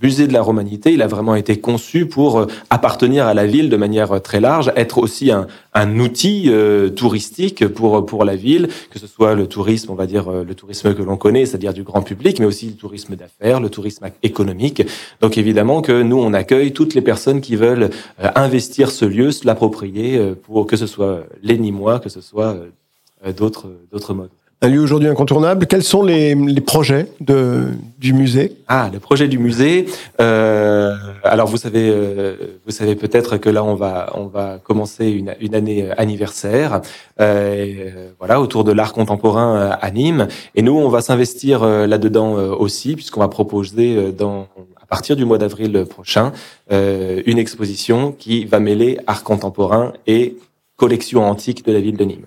musée 0.02 0.26
de 0.26 0.32
la 0.32 0.42
romanité, 0.42 0.92
il 0.92 1.02
a 1.02 1.06
vraiment 1.06 1.34
été 1.34 1.60
conçu 1.60 2.06
pour 2.06 2.40
euh, 2.40 2.46
appartenir 2.70 3.26
à 3.26 3.34
la 3.34 3.46
ville 3.46 3.70
de 3.70 3.76
manière 3.76 4.20
très 4.20 4.40
large, 4.40 4.72
être 4.76 4.98
aussi 4.98 5.30
un, 5.30 5.46
outil 5.98 6.46
euh, 6.48 6.90
touristique 6.90 7.66
pour 7.68 8.04
pour 8.04 8.24
la 8.24 8.36
ville, 8.36 8.68
que 8.90 8.98
ce 8.98 9.06
soit 9.06 9.34
le 9.34 9.46
tourisme, 9.46 9.90
on 9.90 9.94
va 9.94 10.06
dire 10.06 10.28
euh, 10.28 10.44
le 10.44 10.54
tourisme 10.54 10.94
que 10.94 11.02
l'on 11.02 11.16
connaît, 11.16 11.46
c'est-à-dire 11.46 11.72
du 11.72 11.82
grand 11.82 12.02
public, 12.02 12.40
mais 12.40 12.46
aussi 12.46 12.66
le 12.66 12.74
tourisme 12.74 13.16
d'affaires, 13.16 13.60
le 13.60 13.70
tourisme 13.70 14.06
économique. 14.22 14.82
Donc 15.20 15.38
évidemment 15.38 15.82
que 15.82 16.02
nous 16.02 16.18
on 16.18 16.32
accueille 16.32 16.72
toutes 16.72 16.94
les 16.94 17.02
personnes 17.02 17.40
qui 17.40 17.56
veulent 17.56 17.90
euh, 18.20 18.28
investir 18.34 18.90
ce 18.90 19.04
lieu, 19.04 19.30
se 19.30 19.46
l'approprier 19.46 20.34
pour 20.42 20.66
que 20.66 20.76
ce 20.76 20.86
soit 20.86 21.24
les 21.42 21.58
Nîmois, 21.58 22.00
que 22.00 22.08
ce 22.08 22.20
soit 22.20 22.56
d'autres 23.36 23.68
d'autres 23.90 24.14
modes 24.14 24.30
un 24.62 24.68
lieu 24.68 24.81
aujourd'hui 24.81 25.09
incontournable. 25.09 25.66
Quels 25.66 25.83
sont 25.83 26.05
les, 26.05 26.37
les, 26.37 26.61
projets 26.61 27.09
de, 27.20 27.64
du 27.98 28.12
musée? 28.12 28.57
Ah, 28.68 28.90
le 28.92 29.01
projet 29.01 29.27
du 29.27 29.38
musée. 29.38 29.87
Euh, 30.20 30.94
alors 31.25 31.48
vous 31.48 31.57
savez, 31.57 31.90
euh, 31.90 32.37
vous 32.64 32.70
savez 32.70 32.94
peut-être 32.94 33.38
que 33.38 33.51
là 33.51 33.64
on 33.64 33.75
va 33.75 34.11
on 34.14 34.27
va 34.27 34.59
commencer 34.62 35.09
une, 35.11 35.35
une 35.40 35.57
année 35.57 35.90
anniversaire, 35.96 36.81
euh, 37.20 38.11
voilà 38.20 38.40
autour 38.40 38.62
de 38.62 38.70
l'art 38.70 38.92
contemporain 38.92 39.77
à 39.81 39.90
Nîmes. 39.90 40.29
Et 40.55 40.62
nous 40.62 40.79
on 40.79 40.88
va 40.88 41.01
s'investir 41.01 41.64
euh, 41.64 41.88
là-dedans 41.88 42.38
euh, 42.38 42.55
aussi 42.55 42.94
puisqu'on 42.94 43.20
va 43.20 43.29
proposer 43.29 44.12
dans 44.12 44.46
à 44.81 44.87
partir 44.87 45.16
du 45.16 45.25
mois 45.25 45.38
d'avril 45.38 45.87
prochain 45.88 46.33
une 46.70 47.38
exposition 47.38 48.12
qui 48.12 48.44
va 48.44 48.61
mêler 48.61 48.98
art 49.07 49.25
contemporain 49.25 49.94
et 50.07 50.37
collection 50.77 51.25
antique 51.25 51.64
de 51.64 51.72
la 51.72 51.81
ville 51.81 51.96
de 51.96 52.05
Nîmes. 52.05 52.27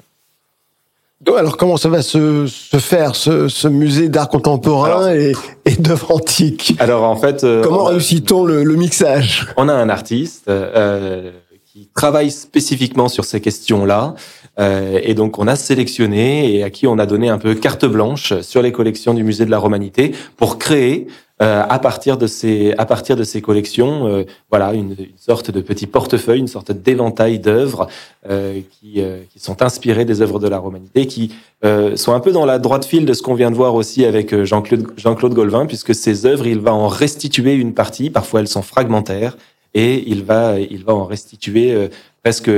Alors 1.37 1.57
comment 1.57 1.77
ça 1.77 1.89
va 1.89 2.01
se, 2.01 2.45
se 2.45 2.77
faire 2.77 3.15
ce, 3.15 3.47
ce 3.47 3.67
musée 3.67 4.09
d'art 4.09 4.27
contemporain 4.27 5.13
et, 5.13 5.31
et 5.65 5.75
d'œuvres 5.75 6.11
antiques 6.11 6.75
Alors 6.77 7.03
en 7.03 7.15
fait, 7.15 7.43
euh, 7.43 7.63
comment 7.63 7.85
réussit-on 7.85 8.43
le, 8.43 8.63
le, 8.63 8.75
mixage? 8.75 9.47
On 9.55 9.69
a 9.69 9.73
un 9.73 9.87
artiste 9.87 10.49
euh, 10.49 11.31
qui 11.65 11.89
travaille 11.95 12.31
spécifiquement 12.31 13.07
sur 13.07 13.23
ces 13.23 13.39
questions-là. 13.39 14.15
Euh, 14.59 14.99
et 15.03 15.13
donc 15.13 15.39
on 15.39 15.47
a 15.47 15.55
sélectionné 15.55 16.53
et 16.53 16.63
à 16.63 16.69
qui 16.69 16.85
on 16.85 16.99
a 16.99 17.05
donné 17.05 17.29
un 17.29 17.37
peu 17.37 17.55
carte 17.55 17.85
blanche 17.85 18.33
sur 18.41 18.61
les 18.61 18.71
collections 18.71 19.13
du 19.13 19.23
musée 19.23 19.45
de 19.45 19.51
la 19.51 19.57
Romanité 19.57 20.13
pour 20.37 20.57
créer 20.59 21.07
euh, 21.41 21.65
à 21.67 21.79
partir 21.79 22.17
de 22.17 22.27
ces 22.27 22.73
à 22.77 22.85
partir 22.85 23.17
de 23.17 23.25
ces 23.25 23.41
collections, 23.41 24.07
euh, 24.07 24.23
voilà 24.49 24.73
une, 24.73 24.91
une, 24.91 25.17
sorte 25.17 25.51
de 25.51 25.59
petit 25.59 25.85
portefeuille, 25.85 26.39
une 26.39 26.47
sorte 26.47 26.71
d'éventail 26.71 27.39
d'œuvres 27.39 27.89
euh, 28.29 28.61
qui, 28.71 29.01
euh, 29.01 29.19
qui 29.33 29.39
sont 29.39 29.61
inspirées 29.61 30.05
des 30.05 30.21
œuvres 30.21 30.39
de 30.39 30.47
la 30.47 30.57
romanité, 30.59 31.07
qui 31.07 31.33
euh, 31.65 31.97
sont 31.97 32.13
un 32.13 32.21
peu 32.21 32.31
dans 32.31 32.45
la 32.45 32.57
droite 32.57 32.85
file 32.85 33.05
de 33.05 33.13
ce 33.13 33.21
qu'on 33.21 33.33
vient 33.33 33.51
de 33.51 33.55
voir 33.55 33.75
aussi 33.75 34.05
avec 34.05 34.43
Jean-Claude 34.43 34.87
Jean-Claude 34.95 35.33
Golvin, 35.33 35.65
puisque 35.65 35.93
ces 35.93 36.25
œuvres, 36.25 36.47
il 36.47 36.61
va 36.61 36.73
en 36.73 36.87
restituer 36.87 37.55
une 37.55 37.73
partie. 37.73 38.09
Parfois, 38.09 38.39
elles 38.39 38.47
sont 38.47 38.61
fragmentaires 38.61 39.37
et 39.73 40.09
il 40.09 40.23
va 40.23 40.57
il 40.57 40.85
va 40.85 40.95
en 40.95 41.03
restituer 41.03 41.89
presque 42.23 42.49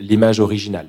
l'image 0.00 0.40
originale. 0.40 0.88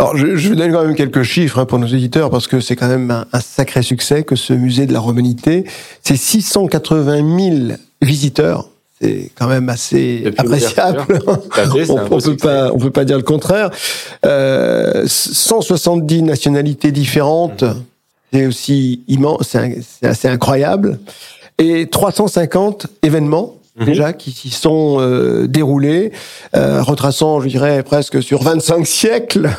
Alors, 0.00 0.16
je, 0.16 0.36
je, 0.36 0.48
vous 0.48 0.54
donne 0.54 0.72
quand 0.72 0.84
même 0.84 0.94
quelques 0.94 1.24
chiffres 1.24 1.58
hein, 1.58 1.66
pour 1.66 1.80
nos 1.80 1.88
éditeurs, 1.88 2.30
parce 2.30 2.46
que 2.46 2.60
c'est 2.60 2.76
quand 2.76 2.86
même 2.86 3.10
un, 3.10 3.26
un, 3.32 3.40
sacré 3.40 3.82
succès 3.82 4.22
que 4.22 4.36
ce 4.36 4.52
musée 4.52 4.86
de 4.86 4.92
la 4.92 5.00
romanité. 5.00 5.64
C'est 6.04 6.16
680 6.16 7.66
000 7.66 7.78
visiteurs. 8.00 8.68
C'est 9.00 9.30
quand 9.34 9.48
même 9.48 9.68
assez 9.68 10.20
Depuis 10.24 10.40
appréciable. 10.40 11.04
Fait, 11.52 11.90
on, 11.90 11.98
on 12.10 12.20
peut 12.20 12.36
pas, 12.36 12.70
on 12.72 12.78
peut 12.78 12.90
pas 12.90 13.04
dire 13.04 13.16
le 13.16 13.22
contraire. 13.22 13.70
Euh, 14.24 15.04
170 15.06 16.22
nationalités 16.22 16.92
différentes. 16.92 17.62
Mmh. 17.62 17.82
C'est 18.32 18.46
aussi 18.46 19.02
immense, 19.08 19.48
c'est 19.48 20.06
assez 20.06 20.28
incroyable. 20.28 20.98
Et 21.58 21.88
350 21.88 22.86
événements 23.02 23.57
mhm. 23.78 23.86
déjà 23.86 24.12
qui 24.12 24.30
s'y 24.30 24.50
sont 24.50 24.98
déroulés, 25.48 26.12
retraçant, 26.54 27.40
je 27.40 27.48
dirais, 27.48 27.82
presque 27.82 28.22
sur 28.22 28.42
25 28.42 28.86
siècles. 28.86 29.50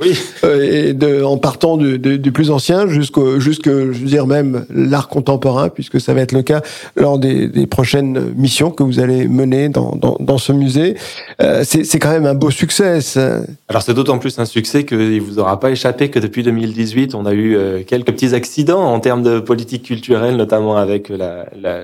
Oui. 0.00 0.18
et 0.44 0.92
de, 0.92 1.22
en 1.22 1.38
partant 1.38 1.76
du, 1.76 1.98
du 1.98 2.32
plus 2.32 2.50
ancien 2.50 2.86
jusqu'au, 2.86 3.40
jusque, 3.40 3.68
je 3.68 3.98
veux 3.98 4.06
dire 4.06 4.26
même 4.26 4.66
l'art 4.70 5.08
contemporain, 5.08 5.68
puisque 5.68 6.00
ça 6.00 6.14
va 6.14 6.20
être 6.20 6.32
le 6.32 6.42
cas 6.42 6.62
lors 6.96 7.18
des, 7.18 7.48
des 7.48 7.66
prochaines 7.66 8.32
missions 8.36 8.70
que 8.70 8.82
vous 8.82 9.00
allez 9.00 9.26
mener 9.28 9.68
dans, 9.68 9.96
dans, 9.96 10.16
dans 10.20 10.38
ce 10.38 10.52
musée. 10.52 10.96
c'est, 11.38 11.84
c'est 11.84 11.98
quand 11.98 12.12
même 12.12 12.26
un 12.26 12.34
beau 12.34 12.50
succès. 12.50 12.98
Alors 13.68 13.82
c'est 13.82 13.94
d'autant 13.94 14.18
plus 14.18 14.38
un 14.38 14.44
succès 14.44 14.84
qu'il 14.84 15.20
vous 15.20 15.38
aura 15.38 15.58
pas 15.58 15.70
échappé 15.70 16.10
que 16.10 16.18
depuis 16.18 16.42
2018, 16.42 17.14
on 17.14 17.26
a 17.26 17.32
eu 17.32 17.84
quelques 17.86 18.12
petits 18.12 18.34
accidents 18.34 18.84
en 18.84 19.00
termes 19.00 19.22
de 19.22 19.40
politique 19.40 19.84
culturelle, 19.84 20.36
notamment 20.36 20.76
avec 20.76 21.08
la, 21.08 21.46
la 21.60 21.82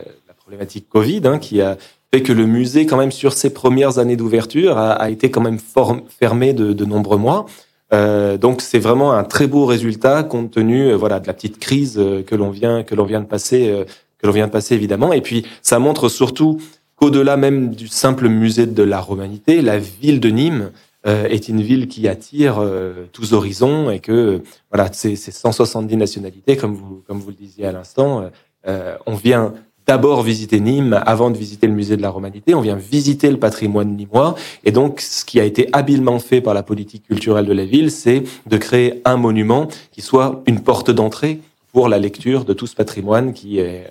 problématique 0.49 0.89
Covid, 0.89 1.21
hein, 1.27 1.39
qui 1.39 1.61
a 1.61 1.77
fait 2.11 2.23
que 2.23 2.33
le 2.33 2.47
musée, 2.47 2.87
quand 2.87 2.97
même, 2.97 3.13
sur 3.13 3.35
ses 3.35 3.51
premières 3.51 3.99
années 3.99 4.17
d'ouverture, 4.17 4.79
a, 4.79 5.11
été 5.11 5.31
quand 5.31 5.43
même 5.43 5.59
fermé 5.59 6.55
de, 6.55 6.85
nombreux 6.87 7.19
mois. 7.19 7.45
Euh, 7.93 8.39
donc 8.39 8.63
c'est 8.63 8.79
vraiment 8.79 9.13
un 9.13 9.25
très 9.25 9.47
beau 9.47 9.67
résultat 9.67 10.23
compte 10.23 10.51
tenu 10.51 10.89
euh, 10.89 10.95
voilà 10.95 11.21
de 11.21 11.27
la 11.27 11.33
petite 11.33 11.59
crise 11.59 11.97
euh, 11.97 12.23
que 12.23 12.35
l'on 12.35 12.51
vient 12.51 12.83
que 12.83 12.95
l'on 12.95 13.07
vient 13.07 13.23
de 13.23 13.27
passer 13.27 13.87
que 14.19 14.27
l'on 14.27 14.33
vient 14.35 14.47
de 14.47 14.53
passer 14.53 14.75
évidemment 14.75 15.15
et 15.15 15.23
puis 15.23 15.47
ça 15.63 15.79
montre 15.79 16.11
surtout 16.11 16.61
qu'au-delà 16.97 17.39
même 17.39 17.75
du 17.75 17.89
simple 17.89 18.29
musée 18.29 18.67
de 18.67 18.83
la 18.83 19.01
romanité 19.01 19.63
la 19.63 19.79
ville 19.79 20.21
de 20.21 20.29
Nîmes 20.29 20.71
est 21.07 21.49
une 21.49 21.63
ville 21.63 21.89
qui 21.89 22.09
attire 22.09 22.63
tous 23.13 23.33
horizons 23.33 23.91
et 23.91 24.01
que 24.01 24.43
voilà 24.71 24.93
ces 24.93 25.17
170 25.17 25.97
nationalités 25.97 26.59
comme 26.59 26.75
vous 26.75 27.03
comme 27.07 27.21
vous 27.21 27.31
le 27.31 27.37
disiez 27.37 27.65
à 27.65 27.73
l'instant 27.73 28.31
on 28.67 29.15
vient 29.15 29.55
d'abord 29.89 30.23
visiter 30.23 30.61
Nîmes 30.61 31.01
avant 31.07 31.31
de 31.31 31.39
visiter 31.39 31.67
le 31.67 31.73
musée 31.73 31.97
de 31.97 32.03
la 32.03 32.11
Romanité. 32.11 32.55
On 32.55 32.61
vient 32.61 32.77
visiter 32.77 33.31
le 33.31 33.39
patrimoine 33.39 33.97
nîmois. 33.97 34.35
Et 34.65 34.71
donc, 34.71 35.01
ce 35.01 35.25
qui 35.25 35.41
a 35.41 35.45
été 35.45 35.69
habilement 35.73 36.19
fait 36.19 36.43
par 36.43 36.53
la 36.53 36.63
politique 36.63 37.05
culturelle 37.09 37.47
de 37.47 37.55
la 37.55 37.65
ville, 37.65 37.91
c'est 37.91 38.23
de 38.47 38.57
créer 38.59 39.01
un 39.07 39.17
monument 39.17 39.67
qui 39.91 40.03
soit 40.03 40.43
une 40.47 40.61
porte 40.61 40.91
d'entrée 40.91 41.41
pour 41.73 41.89
la 41.89 41.99
lecture 41.99 42.45
de 42.45 42.53
tout 42.53 42.67
ce 42.67 42.75
patrimoine 42.75 43.33
qui 43.33 43.61
est. 43.61 43.91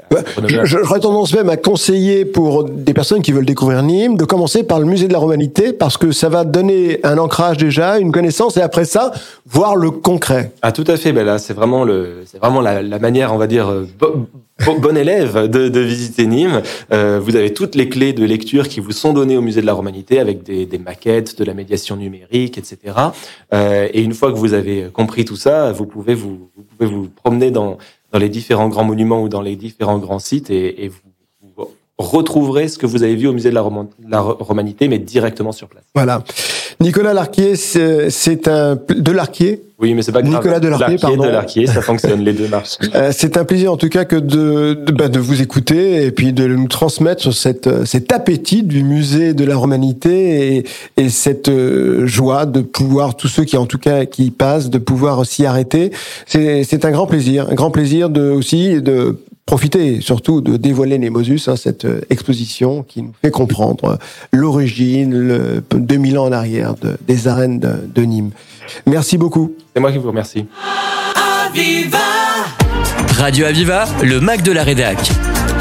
J'aurais 0.64 1.00
tendance 1.00 1.34
même 1.34 1.50
à 1.50 1.58
conseiller 1.58 2.26
pour 2.26 2.64
des 2.64 2.94
personnes 2.94 3.22
qui 3.24 3.32
veulent 3.32 3.46
découvrir 3.46 3.82
Nîmes 3.82 4.18
de 4.18 4.26
commencer 4.26 4.64
par 4.64 4.80
le 4.80 4.86
musée 4.86 5.08
de 5.08 5.14
la 5.14 5.20
Romanité 5.20 5.74
parce 5.74 5.98
que 5.98 6.12
ça 6.12 6.30
va 6.30 6.44
donner 6.44 7.00
un 7.04 7.18
ancrage 7.18 7.58
déjà, 7.58 7.98
une 7.98 8.12
connaissance 8.12 8.58
et 8.58 8.62
après 8.62 8.86
ça, 8.86 9.14
voir 9.48 9.76
le 9.76 9.90
concret. 9.90 10.52
Ah, 10.62 10.72
tout 10.72 10.86
à 10.88 10.98
fait. 10.98 11.12
Ben 11.12 11.26
là, 11.26 11.40
c'est 11.40 11.54
vraiment 11.54 11.84
le, 11.84 12.24
c'est 12.26 12.40
vraiment 12.40 12.62
la, 12.62 12.84
la, 12.84 13.00
manière, 13.00 13.34
on 13.34 13.38
va 13.38 13.48
dire, 13.48 13.72
euh, 14.62 14.80
bon 14.80 14.98
élève 14.98 15.48
de, 15.48 15.70
de 15.70 15.80
visiter 15.80 16.26
Nîmes. 16.26 16.62
Euh, 16.92 17.20
vous 17.22 17.36
avez 17.36 17.54
toutes 17.54 17.76
les 17.76 17.90
clés 17.90 18.14
de 18.14 18.26
lecture 18.26 18.68
qui 18.68 18.80
vous 18.80 18.92
sont 18.92 19.14
données 19.14 19.38
au 19.38 19.42
musée 19.42 19.62
de 19.62 19.66
la 19.66 19.74
Romanité 19.74 20.20
avec 20.20 20.44
des, 20.44 20.66
des 20.66 20.78
maquettes, 20.78 21.38
de 21.38 21.44
la 21.44 21.54
médiation 21.54 21.96
numérique, 21.96 22.58
etc. 22.58 22.78
Euh, 23.54 23.88
et 23.94 24.02
une 24.02 24.14
fois 24.14 24.32
que 24.32 24.38
vous 24.38 24.54
avez 24.54 24.90
compris 24.92 25.26
tout 25.26 25.36
ça, 25.36 25.72
vous 25.72 25.86
pouvez 25.86 26.16
vous, 26.16 26.50
vous 26.56 26.64
pouvez 26.64 26.90
vous 26.90 27.10
promener 27.10 27.52
dans, 27.52 27.78
dans 28.12 28.20
les 28.20 28.30
différents 28.30 28.70
grands 28.70 28.86
monuments 28.86 29.22
ou 29.22 29.30
dans 29.30 29.42
les 29.42 29.56
différents 29.56 30.00
grands 30.00 30.20
sites 30.20 30.50
et, 30.50 30.86
et 30.86 30.88
vous 30.88 31.00
retrouverez 31.98 32.68
ce 32.68 32.78
que 32.78 32.86
vous 32.86 33.04
avez 33.04 33.16
vu 33.16 33.28
au 33.28 33.34
musée 33.34 33.50
de 33.50 33.56
la, 33.56 33.66
la 34.08 34.20
Romanité, 34.22 34.88
mais 34.88 35.00
directement 35.00 35.52
sur 35.52 35.68
place. 35.68 35.84
Voilà. 35.96 36.24
Nicolas 36.80 37.14
Larquier, 37.14 37.56
c'est 37.56 38.48
un 38.48 38.78
de 38.90 39.12
Larquier? 39.12 39.64
Oui, 39.80 39.94
mais 39.94 40.02
c'est 40.02 40.12
pas 40.12 40.24
grave. 40.24 40.34
Nicolas 40.34 40.60
Delarquier, 40.60 40.98
pardon. 40.98 41.24
Delarquier, 41.24 41.68
ça 41.68 41.82
fonctionne, 41.82 42.22
les 42.22 42.34
deux 42.34 42.48
marches. 42.48 42.78
Euh, 42.96 43.12
c'est 43.12 43.38
un 43.38 43.44
plaisir 43.44 43.72
en 43.74 43.78
tout 43.78 43.90
cas 43.90 44.06
que 44.06 44.16
de 44.16 44.74
de, 44.74 44.92
bah, 44.92 45.10
de, 45.10 45.20
vous 45.20 45.42
écouter 45.42 46.06
et 46.06 46.12
puis 46.12 46.32
de 46.32 46.48
nous 46.48 46.68
transmettre 46.68 47.34
cette 47.34 47.86
cet 47.86 48.12
appétit 48.12 48.64
du 48.64 48.82
musée 48.82 49.34
de 49.34 49.44
la 49.44 49.56
Romanité 49.56 50.56
et, 50.58 50.66
et 50.96 51.10
cette 51.10 51.50
euh, 51.50 52.08
joie 52.08 52.46
de 52.46 52.62
pouvoir 52.62 53.16
tous 53.16 53.28
ceux 53.28 53.44
qui 53.44 53.58
en 53.58 53.66
tout 53.66 53.78
cas 53.78 54.06
qui 54.06 54.26
y 54.26 54.32
passent 54.32 54.70
de 54.70 54.78
pouvoir 54.78 55.26
s'y 55.26 55.46
arrêter. 55.46 55.92
C'est 56.26 56.64
c'est 56.64 56.86
un 56.86 56.92
grand 56.92 57.08
plaisir, 57.08 57.50
un 57.52 57.56
grand 57.56 57.72
plaisir 57.72 58.10
de 58.10 58.32
aussi 58.32 58.82
de 58.82 59.18
profiter 59.48 60.02
surtout 60.02 60.42
de 60.42 60.58
dévoiler 60.58 61.00
Nemosus, 61.00 61.48
hein, 61.48 61.56
cette 61.56 61.86
euh, 61.86 62.02
exposition 62.12 62.84
qui 62.84 63.02
nous 63.02 63.14
fait 63.24 63.32
comprendre 63.32 63.98
l'origine, 64.32 65.18
le 65.18 65.64
2000 65.74 66.20
ans 66.20 66.26
en 66.26 66.32
arrière 66.32 66.76
de, 66.76 66.98
des 67.08 67.28
arènes 67.28 67.60
de, 67.60 67.72
de, 67.88 68.02
Nîmes. 68.04 68.32
Merci 68.86 69.18
beaucoup. 69.18 69.56
C'est 69.74 69.80
moi 69.80 69.92
qui 69.92 69.98
vous 69.98 70.10
remercie. 70.10 70.46
Aviva 71.48 71.98
Radio 73.18 73.46
Aviva, 73.46 73.86
le 74.04 74.20
Mac 74.20 74.44
de 74.44 74.52
la 74.52 74.64
Rédac. 74.64 75.00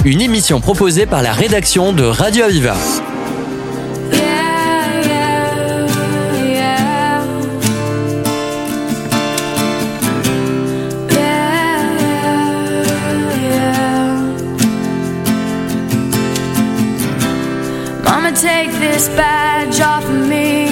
Une 0.04 0.20
émission 0.20 0.60
proposée 0.60 1.06
par 1.06 1.22
la 1.22 1.32
rédaction 1.32 1.92
de 1.92 2.02
Radio 2.02 2.44
Aviva. 2.44 2.74
Take 18.32 18.70
this 18.72 19.08
badge 19.10 19.80
off 19.80 20.04
of 20.04 20.28
me. 20.28 20.65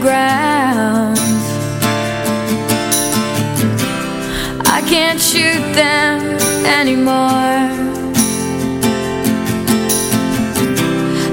ground. 0.00 1.18
I 4.66 4.82
can't 4.86 5.20
shoot 5.20 5.64
them 5.74 6.38
anymore. 6.78 7.60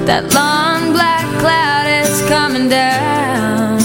That 0.06 0.24
long 0.34 0.92
black 0.92 1.26
cloud 1.40 1.86
is 2.02 2.22
coming 2.28 2.68
down. 2.68 3.78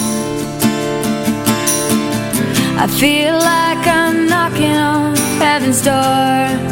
I 2.84 2.88
feel 2.88 3.36
like 3.36 3.86
I'm 3.88 4.28
knocking 4.28 4.78
on 4.78 5.16
heaven's 5.40 5.82
door. 5.84 6.72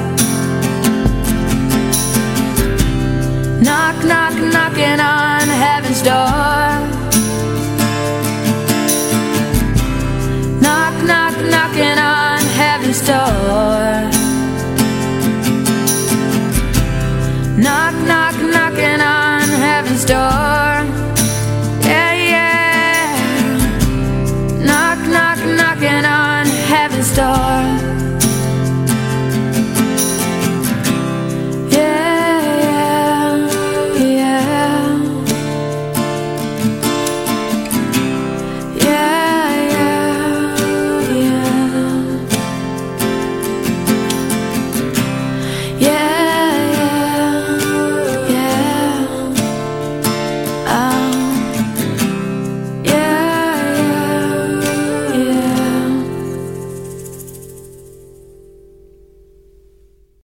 knock, 3.61 4.03
knock, 4.05 4.33
knocking 4.53 4.99
on 4.99 5.47
heaven's 5.47 6.01
door. 6.01 6.38